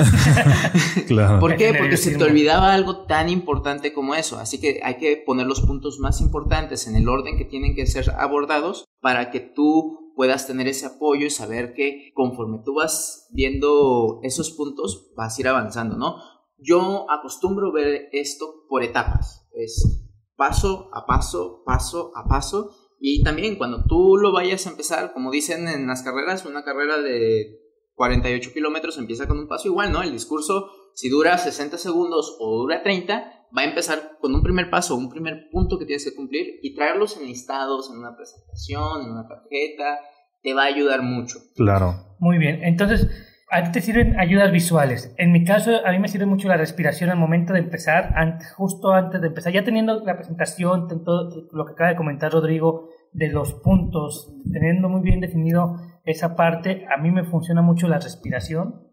claro. 1.08 1.40
¿Por 1.40 1.56
qué? 1.56 1.74
Porque 1.74 1.96
se 1.96 2.16
te 2.16 2.22
olvidaba 2.22 2.72
algo 2.72 3.06
tan 3.06 3.28
importante 3.28 3.92
como 3.92 4.14
eso. 4.14 4.38
Así 4.38 4.60
que 4.60 4.80
hay 4.84 4.98
que 4.98 5.16
poner 5.16 5.48
los 5.48 5.62
puntos 5.62 5.98
más 5.98 6.20
importantes 6.20 6.86
en 6.86 6.94
el 6.94 7.08
orden 7.08 7.36
que 7.36 7.44
tienen 7.44 7.74
que 7.74 7.86
ser 7.86 8.10
abordados 8.10 8.84
para 9.00 9.32
que 9.32 9.40
tú 9.40 10.12
puedas 10.14 10.46
tener 10.46 10.68
ese 10.68 10.86
apoyo 10.86 11.26
y 11.26 11.30
saber 11.30 11.74
que 11.74 12.12
conforme 12.14 12.60
tú 12.64 12.74
vas 12.74 13.26
viendo 13.32 14.20
esos 14.22 14.52
puntos, 14.52 15.12
vas 15.16 15.36
a 15.36 15.40
ir 15.40 15.48
avanzando, 15.48 15.96
¿no? 15.96 16.22
Yo 16.56 17.10
acostumbro 17.10 17.72
ver 17.72 18.08
esto 18.12 18.64
por 18.68 18.84
etapas. 18.84 19.48
Es 19.52 20.06
paso 20.36 20.88
a 20.92 21.04
paso, 21.04 21.62
paso 21.66 22.12
a 22.14 22.28
paso 22.28 22.70
Y 22.98 23.22
también 23.22 23.56
cuando 23.56 23.84
tú 23.84 24.16
lo 24.16 24.32
vayas 24.32 24.66
a 24.66 24.70
empezar, 24.70 25.12
como 25.12 25.30
dicen 25.30 25.68
en 25.68 25.86
las 25.86 26.02
carreras, 26.02 26.46
una 26.46 26.64
carrera 26.64 26.98
de 26.98 27.60
48 27.94 28.52
kilómetros 28.52 28.98
empieza 28.98 29.26
con 29.26 29.38
un 29.38 29.48
paso 29.48 29.68
igual, 29.68 29.92
¿no? 29.92 30.02
El 30.02 30.12
discurso, 30.12 30.70
si 30.94 31.08
dura 31.08 31.36
60 31.36 31.78
segundos 31.78 32.36
o 32.40 32.58
dura 32.58 32.82
30, 32.82 33.14
va 33.56 33.62
a 33.62 33.64
empezar 33.64 34.18
con 34.20 34.34
un 34.34 34.42
primer 34.42 34.70
paso, 34.70 34.96
un 34.96 35.10
primer 35.10 35.48
punto 35.50 35.78
que 35.78 35.86
tienes 35.86 36.04
que 36.04 36.14
cumplir 36.14 36.58
y 36.62 36.74
traerlos 36.74 37.16
en 37.16 37.26
listados, 37.26 37.90
en 37.90 37.98
una 37.98 38.16
presentación, 38.16 39.02
en 39.02 39.12
una 39.12 39.26
tarjeta, 39.26 39.98
te 40.42 40.54
va 40.54 40.64
a 40.64 40.66
ayudar 40.66 41.02
mucho. 41.02 41.38
Claro. 41.54 42.16
Muy 42.18 42.38
bien, 42.38 42.62
entonces 42.64 43.08
a 43.48 43.62
ti 43.64 43.72
te 43.72 43.80
sirven 43.80 44.18
ayudas 44.18 44.50
visuales. 44.50 45.14
En 45.18 45.32
mi 45.32 45.44
caso, 45.44 45.86
a 45.86 45.92
mí 45.92 45.98
me 45.98 46.08
sirve 46.08 46.26
mucho 46.26 46.48
la 46.48 46.56
respiración 46.56 47.10
al 47.10 47.18
momento 47.18 47.52
de 47.52 47.60
empezar, 47.60 48.14
justo 48.56 48.92
antes 48.92 49.20
de 49.20 49.28
empezar, 49.28 49.52
ya 49.52 49.64
teniendo 49.64 50.00
la 50.04 50.16
presentación, 50.16 50.88
todo 50.88 51.48
lo 51.52 51.66
que 51.66 51.72
acaba 51.72 51.90
de 51.90 51.96
comentar 51.96 52.32
Rodrigo, 52.32 52.88
de 53.12 53.28
los 53.28 53.54
puntos, 53.54 54.32
teniendo 54.52 54.88
muy 54.88 55.00
bien 55.00 55.20
definido 55.20 55.76
esa 56.04 56.36
parte, 56.36 56.86
a 56.94 57.00
mí 57.00 57.10
me 57.10 57.24
funciona 57.24 57.62
mucho 57.62 57.88
la 57.88 57.98
respiración 57.98 58.85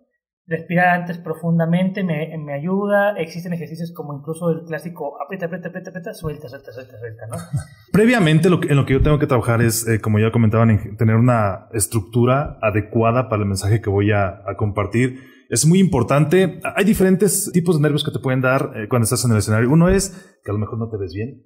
Respirar 0.45 0.99
antes 0.99 1.17
profundamente 1.19 2.03
me, 2.03 2.37
me, 2.37 2.53
ayuda. 2.53 3.15
Existen 3.17 3.53
ejercicios 3.53 3.93
como 3.93 4.13
incluso 4.13 4.49
el 4.49 4.65
clásico 4.65 5.17
aprieta, 5.23 5.45
aprieta, 5.45 5.69
aprieta, 5.69 5.89
aprieta, 5.91 6.13
suelta, 6.13 6.49
suelta, 6.49 6.73
suelta, 6.73 6.99
suelta, 6.99 7.27
¿no? 7.27 7.37
Previamente, 7.93 8.49
lo 8.49 8.59
que, 8.59 8.67
en 8.67 8.75
lo 8.75 8.85
que 8.85 8.91
yo 8.91 9.01
tengo 9.01 9.19
que 9.19 9.27
trabajar 9.27 9.61
es, 9.61 9.87
eh, 9.87 10.01
como 10.01 10.19
ya 10.19 10.31
comentaban, 10.31 10.69
en 10.69 10.97
tener 10.97 11.15
una 11.15 11.69
estructura 11.71 12.57
adecuada 12.61 13.29
para 13.29 13.43
el 13.43 13.47
mensaje 13.47 13.79
que 13.79 13.89
voy 13.89 14.11
a, 14.11 14.41
a, 14.45 14.57
compartir. 14.57 15.21
Es 15.49 15.65
muy 15.65 15.79
importante. 15.79 16.59
Hay 16.75 16.83
diferentes 16.83 17.49
tipos 17.53 17.77
de 17.77 17.83
nervios 17.83 18.03
que 18.03 18.11
te 18.11 18.19
pueden 18.19 18.41
dar 18.41 18.73
eh, 18.75 18.89
cuando 18.89 19.05
estás 19.05 19.23
en 19.23 19.31
el 19.31 19.37
escenario. 19.37 19.71
Uno 19.71 19.87
es 19.87 20.09
que 20.43 20.51
a 20.51 20.53
lo 20.53 20.59
mejor 20.59 20.77
no 20.77 20.89
te 20.89 20.97
ves 20.97 21.13
bien. 21.13 21.41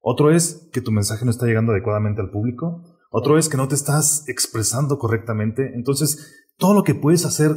Otro 0.00 0.32
es 0.32 0.68
que 0.72 0.80
tu 0.80 0.90
mensaje 0.90 1.24
no 1.24 1.30
está 1.30 1.46
llegando 1.46 1.70
adecuadamente 1.70 2.20
al 2.20 2.30
público. 2.30 2.82
Otro 3.12 3.38
es 3.38 3.48
que 3.48 3.56
no 3.56 3.68
te 3.68 3.76
estás 3.76 4.24
expresando 4.26 4.98
correctamente. 4.98 5.70
Entonces, 5.76 6.48
todo 6.56 6.74
lo 6.74 6.82
que 6.82 6.96
puedes 6.96 7.24
hacer 7.24 7.52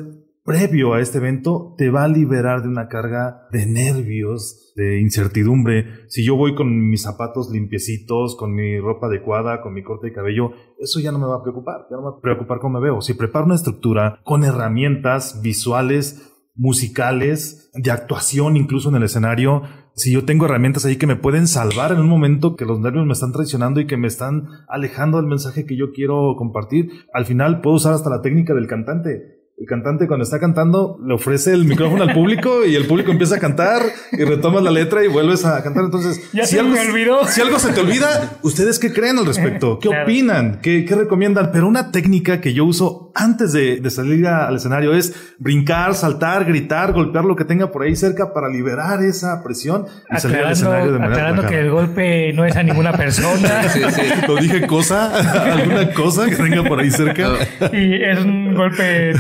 previo 0.46 0.94
a 0.94 1.02
este 1.02 1.18
evento 1.18 1.74
te 1.76 1.90
va 1.90 2.04
a 2.04 2.08
liberar 2.08 2.62
de 2.62 2.70
una 2.70 2.88
carga 2.88 3.48
de 3.52 3.66
nervios, 3.66 4.74
de 4.76 5.02
incertidumbre. 5.02 6.06
Si 6.08 6.24
yo 6.24 6.36
voy 6.36 6.54
con 6.54 6.88
mis 6.88 7.02
zapatos 7.02 7.50
limpiecitos, 7.50 8.36
con 8.36 8.54
mi 8.54 8.80
ropa 8.80 9.08
adecuada, 9.08 9.62
con 9.62 9.74
mi 9.74 9.84
corte 9.84 10.08
de 10.08 10.14
cabello, 10.14 10.52
eso 10.80 11.00
ya 11.00 11.12
no 11.12 11.18
me 11.18 11.26
va 11.26 11.38
a 11.38 11.42
preocupar, 11.42 11.88
ya 11.90 11.96
no 11.96 12.04
me 12.04 12.12
va 12.12 12.18
a 12.18 12.22
preocupar 12.22 12.60
cómo 12.60 12.80
me 12.80 12.86
veo. 12.86 13.02
Si 13.02 13.16
preparo 13.16 13.46
una 13.46 13.56
estructura 13.56 14.20
con 14.24 14.44
herramientas 14.44 15.42
visuales, 15.42 16.32
musicales, 16.54 17.72
de 17.74 17.90
actuación 17.90 18.56
incluso 18.56 18.90
en 18.90 18.96
el 18.96 19.04
escenario, 19.04 19.64
si 19.96 20.12
yo 20.12 20.26
tengo 20.26 20.46
herramientas 20.46 20.86
ahí 20.86 20.98
que 20.98 21.08
me 21.08 21.16
pueden 21.16 21.48
salvar 21.48 21.92
en 21.92 22.00
un 22.00 22.08
momento 22.08 22.56
que 22.56 22.66
los 22.66 22.80
nervios 22.80 23.08
me 23.08 23.14
están 23.14 23.32
traicionando 23.32 23.80
y 23.80 23.88
que 23.88 23.98
me 23.98 24.08
están 24.08 24.48
alejando 24.70 25.18
del 25.18 25.26
mensaje 25.26 25.66
que 25.66 25.76
yo 25.76 25.92
quiero 25.92 26.36
compartir, 26.38 26.92
al 27.14 27.26
final 27.26 27.62
puedo 27.62 27.78
usar 27.78 27.94
hasta 27.94 28.12
la 28.12 28.22
técnica 28.22 28.54
del 28.54 28.68
cantante 28.68 29.35
el 29.58 29.68
cantante 29.68 30.06
cuando 30.06 30.26
está 30.26 30.38
cantando 30.38 31.00
le 31.06 31.14
ofrece 31.14 31.54
el 31.54 31.64
micrófono 31.64 32.04
al 32.04 32.14
público 32.14 32.66
y 32.66 32.76
el 32.76 32.88
público 32.88 33.12
empieza 33.12 33.38
a 33.38 33.40
cantar 33.40 33.84
y 34.12 34.24
retomas 34.26 34.62
la 34.62 34.72
letra 34.72 35.04
y 35.06 35.08
vuelves 35.08 35.46
a 35.46 35.64
cantar. 35.64 35.86
Entonces, 35.86 36.30
ya 36.34 36.46
si, 36.46 36.56
se 36.56 36.60
algo, 36.60 36.74
me 36.74 36.82
olvidó. 36.82 37.26
si 37.26 37.40
algo 37.40 37.58
se 37.58 37.72
te 37.72 37.80
olvida, 37.80 38.38
¿ustedes 38.42 38.80
qué 38.80 38.92
creen 38.92 39.18
al 39.18 39.26
respecto? 39.26 39.80
¿Qué 39.80 39.88
opinan? 39.88 40.60
¿Qué, 40.62 40.84
¿Qué, 40.84 40.96
recomiendan? 40.96 41.52
Pero 41.54 41.68
una 41.68 41.92
técnica 41.92 42.42
que 42.42 42.54
yo 42.54 42.66
uso 42.66 43.14
antes 43.16 43.54
de, 43.54 43.80
de 43.80 43.90
salir 43.90 44.28
al 44.28 44.58
escenario 44.58 44.94
es 44.94 45.16
brincar, 45.40 45.96
saltar, 45.96 46.44
gritar, 46.44 46.92
golpear 46.92 47.24
lo 47.24 47.38
que 47.38 47.46
tenga 47.46 47.72
por 47.72 47.84
ahí 47.84 47.96
cerca 47.96 48.34
para 48.34 48.50
liberar 48.50 49.02
esa 49.04 49.42
presión 49.42 49.86
y 50.14 50.20
salir 50.20 50.40
al 50.40 50.52
escenario 50.52 50.92
de 50.92 51.00
manera 51.00 51.16
Aclarando 51.16 51.48
que 51.48 51.60
el 51.62 51.72
golpe 51.72 52.34
no 52.34 52.44
es 52.44 52.58
a 52.58 52.64
ninguna 52.64 52.92
persona. 52.92 53.64
sí, 53.70 53.80
sí. 53.90 54.02
Lo 54.28 54.36
dije 54.36 54.68
cosa, 54.68 55.54
alguna 55.54 55.94
cosa 55.94 56.30
que 56.30 56.36
tenga 56.36 56.62
por 56.64 56.82
ahí 56.82 56.92
cerca. 56.92 57.30
Y 57.72 58.04
es 58.04 58.20
un 58.20 58.54
golpe 58.54 59.14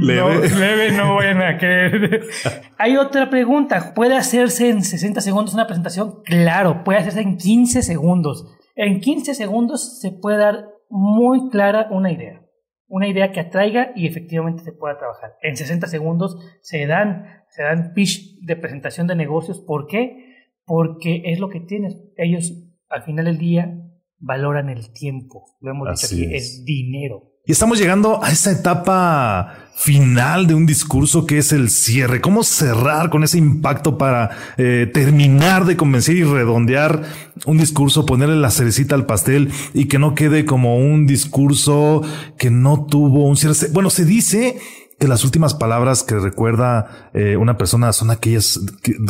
leve. 0.00 0.48
No, 0.48 0.58
leve, 0.58 0.92
no 0.92 1.14
vayan 1.16 1.42
a 1.42 1.58
querer. 1.58 2.22
Hay 2.78 2.96
otra 2.96 3.30
pregunta. 3.30 3.94
¿Puede 3.94 4.16
hacerse 4.16 4.70
en 4.70 4.82
60 4.82 5.20
segundos 5.20 5.54
una 5.54 5.66
presentación? 5.66 6.22
Claro, 6.24 6.84
puede 6.84 6.98
hacerse 6.98 7.20
en 7.20 7.36
15 7.36 7.82
segundos. 7.82 8.56
En 8.74 9.00
15 9.00 9.34
segundos 9.34 10.00
se 10.00 10.12
puede 10.12 10.38
dar 10.38 10.68
muy 10.90 11.50
clara 11.50 11.88
una 11.90 12.12
idea. 12.12 12.42
Una 12.88 13.08
idea 13.08 13.32
que 13.32 13.40
atraiga 13.40 13.92
y 13.96 14.06
efectivamente 14.06 14.62
se 14.62 14.72
pueda 14.72 14.98
trabajar. 14.98 15.32
En 15.42 15.56
60 15.56 15.86
segundos 15.88 16.36
se 16.62 16.86
dan, 16.86 17.42
se 17.50 17.62
dan 17.62 17.92
pitch 17.94 18.38
de 18.42 18.56
presentación 18.56 19.06
de 19.06 19.16
negocios. 19.16 19.60
¿Por 19.60 19.86
qué? 19.86 20.34
Porque 20.64 21.22
es 21.26 21.40
lo 21.40 21.48
que 21.48 21.60
tienes. 21.60 21.96
Ellos 22.16 22.52
al 22.88 23.02
final 23.02 23.24
del 23.24 23.38
día 23.38 23.76
valoran 24.18 24.68
el 24.68 24.92
tiempo. 24.92 25.44
Lo 25.60 25.72
hemos 25.72 25.88
dicho 25.88 26.14
aquí, 26.14 26.34
es 26.34 26.64
dinero. 26.64 27.32
Y 27.46 27.52
estamos 27.52 27.78
llegando 27.78 28.24
a 28.24 28.32
esa 28.32 28.50
etapa 28.50 29.54
final 29.76 30.48
de 30.48 30.54
un 30.54 30.66
discurso 30.66 31.26
que 31.26 31.38
es 31.38 31.52
el 31.52 31.70
cierre. 31.70 32.20
¿Cómo 32.20 32.42
cerrar 32.42 33.08
con 33.08 33.22
ese 33.22 33.38
impacto 33.38 33.96
para 33.96 34.30
eh, 34.56 34.90
terminar 34.92 35.64
de 35.64 35.76
convencer 35.76 36.16
y 36.16 36.24
redondear 36.24 37.04
un 37.44 37.58
discurso, 37.58 38.04
ponerle 38.04 38.34
la 38.34 38.50
cerecita 38.50 38.96
al 38.96 39.06
pastel 39.06 39.52
y 39.74 39.86
que 39.86 40.00
no 40.00 40.16
quede 40.16 40.44
como 40.44 40.76
un 40.76 41.06
discurso 41.06 42.02
que 42.36 42.50
no 42.50 42.84
tuvo 42.86 43.28
un 43.28 43.36
cierre? 43.36 43.54
Bueno, 43.72 43.90
se 43.90 44.04
dice 44.04 44.58
que 44.98 45.06
las 45.06 45.22
últimas 45.22 45.54
palabras 45.54 46.02
que 46.02 46.16
recuerda 46.18 47.10
eh, 47.14 47.36
una 47.36 47.56
persona 47.56 47.92
son 47.92 48.10
aquellas 48.10 48.58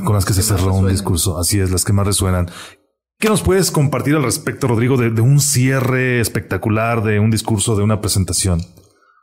con 0.05 0.15
las 0.15 0.27
que 0.27 0.35
se 0.35 0.43
cerró 0.43 0.75
un 0.75 0.89
discurso. 0.89 1.39
Así 1.39 1.59
es, 1.59 1.71
las 1.71 1.87
que 1.87 1.95
más 1.95 2.07
resuenan. 2.07 2.51
¿Qué 3.19 3.31
nos 3.31 3.41
puedes 3.41 3.71
compartir 3.71 4.15
al 4.15 4.25
respecto, 4.25 4.69
Rodrigo, 4.69 4.99
de, 4.99 5.23
un 5.23 5.41
cierre 5.41 6.21
espectacular, 6.21 7.03
de 7.03 7.19
un 7.19 7.31
discurso, 7.31 7.75
de 7.75 7.83
una 7.83 8.03
presentación? 8.03 8.61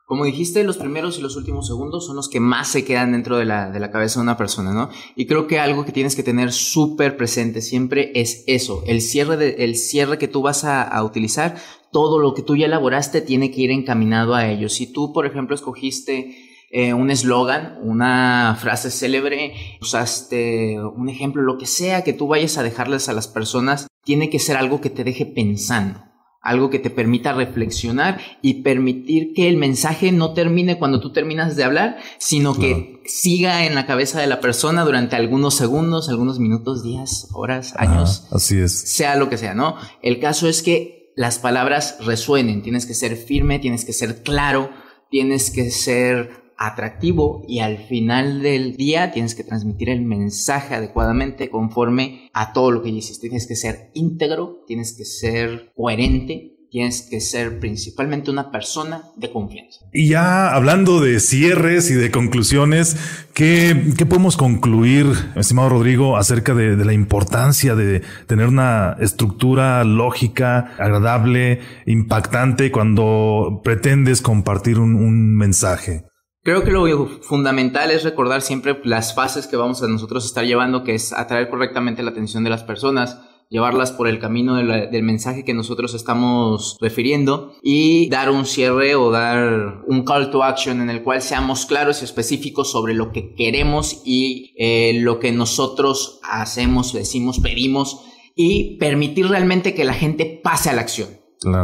Como 0.06 0.26
dijiste, 0.26 0.64
los 0.64 0.78
primeros 0.78 1.20
y 1.20 1.22
los 1.22 1.36
últimos 1.36 1.68
segundos 1.68 2.08
son 2.08 2.16
los 2.16 2.28
que 2.28 2.40
más 2.40 2.70
se 2.70 2.86
quedan 2.86 3.12
dentro 3.12 3.38
de 3.38 3.46
la, 3.46 3.70
de 3.70 3.80
la 3.80 3.92
cabeza 3.92 4.20
de 4.20 4.24
una 4.24 4.36
persona, 4.36 4.74
¿no? 4.74 4.90
Y 5.16 5.28
creo 5.28 5.46
que 5.46 5.60
algo 5.60 5.86
que 5.86 5.92
tienes 5.92 6.16
que 6.16 6.24
tener 6.24 6.52
súper 6.52 7.18
presente 7.18 7.62
siempre 7.62 8.12
es 8.16 8.44
eso, 8.48 8.84
el 8.88 9.00
cierre, 9.00 9.38
de, 9.38 9.50
el 9.60 9.76
cierre 9.76 10.18
que 10.18 10.28
tú 10.28 10.42
vas 10.42 10.64
a, 10.64 10.82
a 10.82 11.04
utilizar, 11.04 11.58
todo 11.92 12.18
lo 12.18 12.34
que 12.34 12.42
tú 12.42 12.56
ya 12.56 12.66
elaboraste 12.66 13.22
tiene 13.22 13.52
que 13.52 13.62
ir 13.62 13.70
encaminado 13.70 14.34
a 14.34 14.48
ello. 14.48 14.70
Si 14.70 14.92
tú, 14.92 15.14
por 15.14 15.28
ejemplo, 15.28 15.54
escogiste 15.54 16.53
eh, 16.76 16.94
un 16.94 17.12
eslogan, 17.12 17.78
una 17.84 18.58
frase 18.60 18.90
célebre, 18.90 19.54
usaste 19.80 20.82
un 20.82 21.08
ejemplo, 21.08 21.44
lo 21.44 21.60
que 21.60 21.68
sea 21.68 22.04
que 22.04 22.14
tú 22.14 22.28
vayas 22.28 22.58
a 22.58 22.64
dejarles 22.64 23.08
a 23.08 23.14
las 23.14 23.28
personas, 23.28 23.88
tiene 24.04 24.32
que 24.32 24.40
ser 24.40 24.58
algo 24.58 24.82
que 24.82 24.90
te 24.90 25.04
deje 25.04 25.28
pensando 25.28 26.02
algo 26.44 26.70
que 26.70 26.78
te 26.78 26.90
permita 26.90 27.32
reflexionar 27.32 28.20
y 28.42 28.64
permitir 28.64 29.34
que 29.34 29.48
el 29.48 29.56
mensaje 29.56 30.12
no 30.12 30.34
termine 30.34 30.78
cuando 30.78 31.00
tú 31.00 31.14
terminas 31.14 31.56
de 31.56 31.64
hablar, 31.64 31.98
sino 32.18 32.54
que 32.54 33.02
siga 33.06 33.66
en 33.66 33.76
la 33.76 33.86
cabeza 33.86 34.20
de 34.20 34.28
la 34.28 34.42
persona 34.42 34.84
durante 34.84 35.16
algunos 35.16 35.56
segundos, 35.56 36.10
algunos 36.10 36.40
minutos, 36.40 36.84
días, 36.84 37.30
horas, 37.32 37.74
años. 37.78 38.28
así 38.32 38.60
es. 38.60 38.78
Sea 38.78 39.16
lo 39.16 39.30
que 39.30 39.38
sea, 39.38 39.54
¿no? 39.54 39.78
El 40.02 40.20
caso 40.20 40.50
es 40.50 40.62
que 40.62 41.14
las 41.16 41.40
palabras 41.40 41.98
resuenen, 42.02 42.62
tienes 42.62 42.86
que 42.86 42.94
ser 42.94 43.16
firme, 43.16 43.60
tienes 43.60 43.86
que 43.86 43.94
ser 43.94 44.22
claro, 44.22 44.70
tienes 45.10 45.50
que 45.50 45.72
ser 45.72 46.43
atractivo 46.58 47.44
y 47.48 47.60
al 47.60 47.78
final 47.78 48.42
del 48.42 48.76
día 48.76 49.12
tienes 49.12 49.36
que 49.36 49.44
transmitir 49.44 49.90
el 49.90 50.02
mensaje 50.02 50.76
adecuadamente 50.76 51.50
conforme 51.50 52.30
a 52.34 52.54
todo 52.54 52.72
lo 52.72 52.82
que 52.82 52.90
hiciste. 52.90 53.30
Tienes 53.30 53.48
que 53.48 53.56
ser 53.56 53.92
íntegro, 53.94 54.64
tienes 54.68 54.94
que 54.94 55.06
ser 55.06 55.72
coherente, 55.76 56.54
tienes 56.74 57.04
que 57.04 57.22
ser 57.22 57.60
principalmente 57.60 58.32
una 58.32 58.50
persona 58.50 59.04
de 59.16 59.32
confianza. 59.32 59.82
Y 59.94 60.08
ya 60.08 60.52
hablando 60.56 61.02
de 61.02 61.20
cierres 61.20 61.92
y 61.92 61.94
de 61.94 62.10
conclusiones, 62.10 62.98
¿qué, 63.36 63.94
qué 63.96 64.08
podemos 64.08 64.38
concluir, 64.38 65.06
estimado 65.36 65.70
Rodrigo, 65.70 66.18
acerca 66.18 66.56
de, 66.56 66.76
la 66.76 66.94
importancia 66.94 67.76
de 67.76 68.02
tener 68.26 68.48
una 68.48 68.98
estructura 69.00 69.84
lógica, 69.84 70.74
agradable, 70.80 71.60
impactante 71.86 72.72
cuando 72.72 73.62
pretendes 73.64 74.24
compartir 74.24 74.80
un 74.80 75.36
mensaje? 75.36 76.06
Creo 76.44 76.66
que 76.66 76.72
lo 76.72 77.08
fundamental 77.22 77.90
es 77.90 78.04
recordar 78.04 78.42
siempre 78.42 78.78
las 78.84 79.16
fases 79.16 79.48
que 79.48 79.56
vamos 79.56 79.82
a 79.82 79.88
nosotros 79.88 80.26
estar 80.26 80.46
llevando, 80.46 80.84
que 80.84 80.94
es 80.94 81.14
atraer 81.14 81.50
correctamente 81.50 82.04
la 82.04 82.12
atención 82.12 82.44
de 82.44 82.50
las 82.50 82.64
personas, 82.64 83.18
llevarlas 83.50 83.94
por 83.94 84.10
el 84.10 84.20
camino 84.20 84.56
del 84.56 85.04
mensaje 85.04 85.46
que 85.46 85.54
nosotros 85.54 85.94
estamos 85.94 86.76
refiriendo 86.82 87.54
y 87.62 88.10
dar 88.10 88.30
un 88.30 88.46
cierre 88.46 88.96
o 88.96 89.10
dar 89.10 89.84
un 89.88 90.04
call 90.04 90.32
to 90.32 90.44
action 90.44 90.82
en 90.82 90.90
el 90.90 91.02
cual 91.02 91.22
seamos 91.22 91.66
claros 91.66 92.02
y 92.02 92.06
específicos 92.06 92.70
sobre 92.70 92.94
lo 92.94 93.14
que 93.14 93.36
queremos 93.36 94.02
y 94.04 94.54
eh, 94.58 95.00
lo 95.00 95.20
que 95.22 95.32
nosotros 95.32 96.20
hacemos, 96.24 96.92
decimos, 96.92 97.40
pedimos 97.40 98.02
y 98.36 98.78
permitir 98.80 99.28
realmente 99.28 99.74
que 99.74 99.86
la 99.86 99.94
gente 99.94 100.42
pase 100.44 100.70
a 100.70 100.74
la 100.74 100.82
acción. 100.82 101.23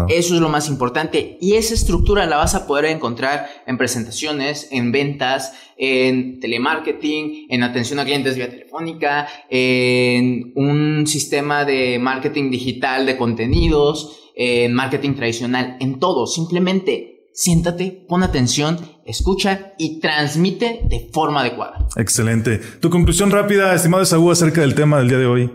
Eso 0.09 0.35
es 0.35 0.41
lo 0.41 0.49
más 0.49 0.67
importante. 0.69 1.37
Y 1.41 1.53
esa 1.53 1.73
estructura 1.73 2.25
la 2.25 2.37
vas 2.37 2.55
a 2.55 2.67
poder 2.67 2.85
encontrar 2.85 3.47
en 3.65 3.77
presentaciones, 3.77 4.67
en 4.71 4.91
ventas, 4.91 5.53
en 5.77 6.39
telemarketing, 6.39 7.47
en 7.49 7.63
atención 7.63 7.99
a 7.99 8.05
clientes 8.05 8.35
vía 8.35 8.49
telefónica, 8.49 9.27
en 9.49 10.51
un 10.55 11.07
sistema 11.07 11.65
de 11.65 11.99
marketing 11.99 12.51
digital 12.51 13.05
de 13.05 13.17
contenidos, 13.17 14.31
en 14.35 14.73
marketing 14.73 15.15
tradicional, 15.15 15.77
en 15.79 15.99
todo. 15.99 16.27
Simplemente 16.27 17.19
siéntate, 17.33 18.05
pon 18.07 18.23
atención, 18.23 18.77
escucha 19.05 19.73
y 19.77 19.99
transmite 20.01 20.81
de 20.83 21.09
forma 21.13 21.41
adecuada. 21.41 21.87
Excelente. 21.95 22.59
Tu 22.81 22.89
conclusión 22.89 23.31
rápida, 23.31 23.73
estimado 23.73 24.03
Esaú, 24.03 24.29
acerca 24.29 24.61
del 24.61 24.75
tema 24.75 24.97
del 24.99 25.07
día 25.07 25.19
de 25.19 25.25
hoy. 25.25 25.51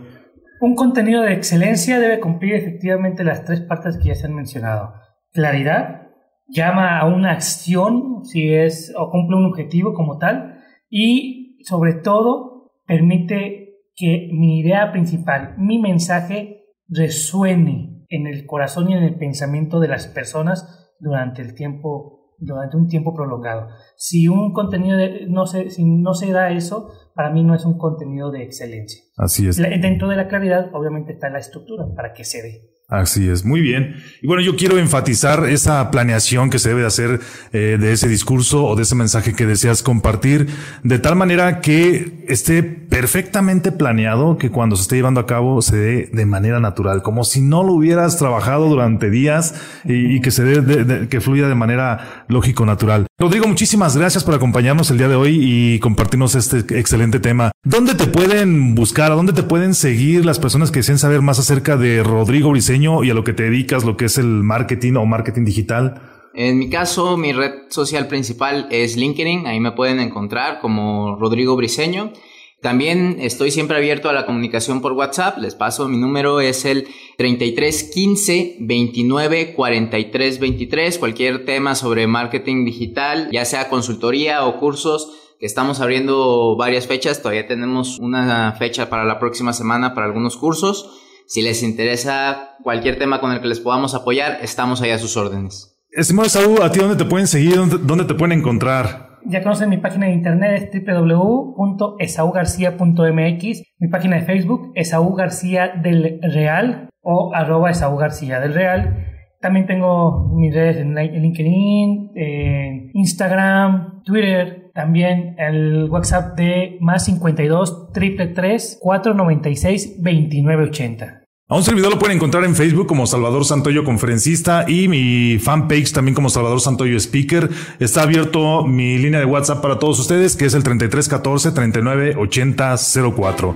Un 0.65 0.77
contenido 0.77 1.21
de 1.21 1.35
excelencia 1.35 2.01
debe 2.01 2.21
cumplir 2.21 2.55
efectivamente 2.55 3.23
las 3.23 3.45
tres 3.45 3.61
partes 3.61 3.99
que 3.99 4.09
ya 4.09 4.15
se 4.15 4.25
han 4.25 4.35
mencionado. 4.35 4.95
Claridad, 5.31 6.07
llama 6.49 6.99
a 6.99 7.05
una 7.05 7.33
acción 7.33 8.25
si 8.25 8.51
es 8.55 8.91
o 8.97 9.11
cumple 9.11 9.37
un 9.37 9.45
objetivo 9.45 9.93
como 9.93 10.17
tal 10.17 10.63
y 10.89 11.63
sobre 11.65 11.93
todo 11.93 12.73
permite 12.87 13.75
que 13.95 14.31
mi 14.33 14.61
idea 14.61 14.91
principal, 14.91 15.55
mi 15.59 15.79
mensaje 15.79 16.65
resuene 16.89 18.07
en 18.09 18.27
el 18.27 18.47
corazón 18.47 18.89
y 18.89 18.95
en 18.95 19.03
el 19.03 19.19
pensamiento 19.19 19.81
de 19.81 19.89
las 19.89 20.07
personas 20.07 20.95
durante 20.99 21.43
el 21.43 21.55
tiempo 21.55 22.24
durante 22.45 22.77
un 22.77 22.89
tiempo 22.89 23.15
prolongado. 23.15 23.69
Si 23.97 24.29
un 24.29 24.53
contenido 24.53 24.99
no 25.29 25.47
se 25.47 25.71
si 25.71 25.85
no 25.85 26.15
se 26.15 26.31
da 26.33 26.51
eso, 26.51 26.91
para 27.15 27.31
mí 27.31 27.45
no 27.45 27.55
es 27.55 27.65
un 27.65 27.79
contenido 27.79 28.31
de 28.31 28.43
excelencia. 28.43 29.03
Así 29.17 29.47
es. 29.47 29.57
Dentro 29.57 30.09
de 30.09 30.17
la 30.17 30.29
claridad, 30.29 30.71
obviamente 30.73 31.13
está 31.13 31.31
la 31.31 31.39
estructura 31.39 31.87
para 31.95 32.13
que 32.13 32.25
se 32.25 32.43
dé. 32.43 32.75
Así 32.87 33.31
es, 33.31 33.47
muy 33.47 33.61
bien. 33.61 33.97
Y 34.21 34.27
bueno, 34.27 34.43
yo 34.43 34.57
quiero 34.57 34.79
enfatizar 34.79 35.49
esa 35.49 35.91
planeación 35.91 36.51
que 36.51 36.59
se 36.59 36.69
debe 36.69 36.83
de 36.83 36.87
hacer 36.87 37.21
eh, 37.53 37.79
de 37.81 37.93
ese 37.93 38.09
discurso 38.09 38.67
o 38.67 38.77
de 38.77 38.83
ese 38.83 38.95
mensaje 38.95 39.35
que 39.35 39.47
deseas 39.47 39.83
compartir, 39.83 40.49
de 40.83 40.99
tal 40.99 41.17
manera 41.17 41.61
que 41.61 42.24
esté 42.29 42.63
perfectamente 42.63 43.73
planeado, 43.73 44.39
que 44.39 44.51
cuando 44.51 44.77
se 44.77 44.83
esté 44.83 44.97
llevando 44.97 45.21
a 45.21 45.27
cabo 45.27 45.63
se 45.63 45.77
dé 45.77 46.11
de 46.13 46.27
manera 46.27 46.61
natural, 46.61 47.03
como 47.03 47.25
si 47.25 47.41
no 47.41 47.63
lo 47.63 47.73
hubieras 47.73 48.17
trabajado 48.17 48.69
durante 48.69 49.11
días 49.11 49.55
y, 49.85 50.21
que 50.21 50.31
se 50.31 50.45
dé, 50.45 51.09
que 51.09 51.21
fluya 51.21 51.49
de 51.49 51.55
manera 51.55 52.25
lógico 52.29 52.67
natural. 52.67 53.07
Rodrigo, 53.19 53.47
muchísimas 53.47 53.97
gracias 53.97 54.25
por 54.25 54.35
acompañarnos 54.35 54.91
el 54.91 54.99
día 54.99 55.09
de 55.09 55.15
hoy 55.15 55.39
y 55.41 55.79
compartirnos 55.79 56.35
este 56.35 56.79
excelente 56.79 57.21
tema. 57.21 57.53
¿Dónde 57.65 57.95
te 57.95 58.07
pueden 58.07 58.75
buscar? 58.75 59.13
¿A 59.13 59.15
dónde 59.15 59.33
te 59.33 59.43
pueden 59.43 59.75
seguir 59.75 60.25
las 60.25 60.39
personas 60.39 60.71
que 60.71 60.81
deseen 60.81 60.99
saber 60.99 61.23
más 61.23 61.39
acerca 61.39 61.77
de 61.77 62.03
Rodrigo 62.03 62.51
Briseño 62.51 63.05
y 63.05 63.11
a 63.11 63.15
lo 63.15 63.25
que 63.25 63.33
te 63.33 63.45
dedicas, 63.45 63.85
lo 63.85 63.97
que 63.97 64.07
es 64.07 64.19
el 64.19 64.27
marketing 64.27 64.95
o 64.95 65.07
marketing 65.07 65.45
digital? 65.45 66.14
En 66.37 66.59
mi 66.59 66.69
caso, 66.69 67.17
mi 67.17 67.33
red 67.33 67.71
social 67.71 68.09
principal 68.09 68.67
es 68.71 68.97
LinkedIn. 68.97 69.47
Ahí 69.47 69.61
me 69.61 69.71
pueden 69.71 70.01
encontrar 70.01 70.59
como 70.61 71.15
Rodrigo 71.17 71.55
Briseño. 71.55 72.13
También 72.61 73.19
estoy 73.21 73.53
siempre 73.53 73.77
abierto 73.77 74.09
a 74.09 74.13
la 74.13 74.27
comunicación 74.27 74.81
por 74.81 74.95
WhatsApp. 74.95 75.39
Les 75.39 75.55
paso, 75.55 75.87
mi 75.87 75.97
número 75.97 76.41
es 76.41 76.65
el 76.65 76.89
3315 77.19 78.57
29 78.59 79.53
43 79.55 80.41
23. 80.41 80.99
Cualquier 80.99 81.45
tema 81.45 81.77
sobre 81.77 82.09
marketing 82.09 82.65
digital, 82.65 83.29
ya 83.31 83.45
sea 83.45 83.69
consultoría 83.69 84.45
o 84.45 84.59
cursos, 84.59 85.13
que 85.39 85.47
estamos 85.47 85.81
abriendo 85.81 86.57
varias 86.57 86.89
fechas. 86.89 87.23
Todavía 87.23 87.47
tenemos 87.47 88.01
una 88.01 88.57
fecha 88.59 88.89
para 88.91 89.05
la 89.05 89.21
próxima 89.21 89.53
semana 89.53 89.95
para 89.95 90.07
algunos 90.07 90.37
cursos. 90.37 91.01
Si 91.27 91.43
les 91.43 91.63
interesa 91.63 92.57
cualquier 92.65 92.99
tema 92.99 93.21
con 93.21 93.31
el 93.31 93.41
que 93.41 93.49
les 93.49 93.61
podamos 93.61 93.95
apoyar, 93.95 94.39
estamos 94.43 94.81
ahí 94.81 94.91
a 94.91 94.99
sus 94.99 95.17
órdenes. 95.17 95.74
Estimado 95.97 96.29
Saúl, 96.29 96.61
¿a 96.61 96.73
ti 96.73 96.81
dónde 96.81 96.97
te 96.97 97.05
pueden 97.05 97.29
seguir? 97.29 97.55
¿Dónde, 97.55 98.05
te 98.05 98.15
pueden 98.15 98.41
encontrar? 98.41 99.21
Ya 99.27 99.45
conocen 99.45 99.71
mi 99.71 99.77
página 99.77 100.07
de 100.07 100.13
internet, 100.13 100.71
es 100.73 100.85
www.esaugarcia.mx. 100.85 103.63
Mi 103.79 103.89
página 103.89 104.17
de 104.17 104.23
Facebook, 104.23 104.73
Esaú 104.75 105.15
García 105.15 105.69
del 105.81 106.19
Real 106.21 106.89
o 107.01 107.33
arroba 107.33 107.71
Esaú 107.71 107.97
García 107.97 108.41
del 108.41 108.55
Real. 108.55 109.07
También 109.41 109.67
tengo 109.67 110.33
mis 110.35 110.53
redes 110.53 110.79
en 110.79 110.97
LinkedIn, 110.97 112.11
en 112.17 112.91
Instagram, 112.93 114.03
Twitter, 114.03 114.73
también 114.75 115.37
el 115.39 115.89
WhatsApp 115.89 116.37
de 116.37 116.77
más 116.81 117.05
52 117.05 117.93
333 117.93 118.81
496 118.83 119.99
2980. 119.99 121.24
A 121.47 121.57
un 121.57 121.63
servidor 121.63 121.93
lo 121.93 121.99
pueden 121.99 122.17
encontrar 122.17 122.43
en 122.45 122.57
Facebook 122.57 122.87
como 122.87 123.07
Salvador 123.07 123.45
Santoyo 123.45 123.85
Conferencista 123.85 124.65
y 124.67 124.89
mi 124.89 125.39
fanpage 125.39 125.93
también 125.93 126.15
como 126.15 126.31
Salvador 126.31 126.59
Santoyo 126.59 126.97
Speaker. 126.97 127.51
Está 127.79 128.01
abierto 128.01 128.67
mi 128.67 128.97
línea 128.97 129.21
de 129.21 129.27
WhatsApp 129.27 129.61
para 129.61 129.79
todos 129.79 130.01
ustedes 130.01 130.37
que 130.37 130.47
es 130.47 130.55
el 130.55 130.63
3314 130.63 131.53
398004. 131.53 133.55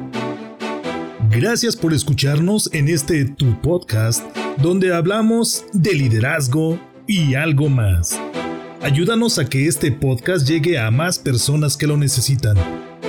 Gracias 1.31 1.77
por 1.77 1.95
escucharnos 1.95 2.69
en 2.75 2.89
este 2.89 3.25
tu 3.25 3.59
podcast 3.63 4.23
donde 4.59 4.95
hablamos 4.95 5.65
de 5.73 5.95
liderazgo 5.95 6.79
y 7.07 7.37
algo 7.37 7.71
más. 7.71 8.21
Ayúdanos 8.83 9.39
a 9.39 9.49
que 9.49 9.67
este 9.67 9.93
podcast 9.93 10.47
llegue 10.47 10.79
a 10.79 10.91
más 10.91 11.19
personas 11.19 11.79
que 11.79 11.87
lo 11.87 11.97
necesitan. 11.97 12.59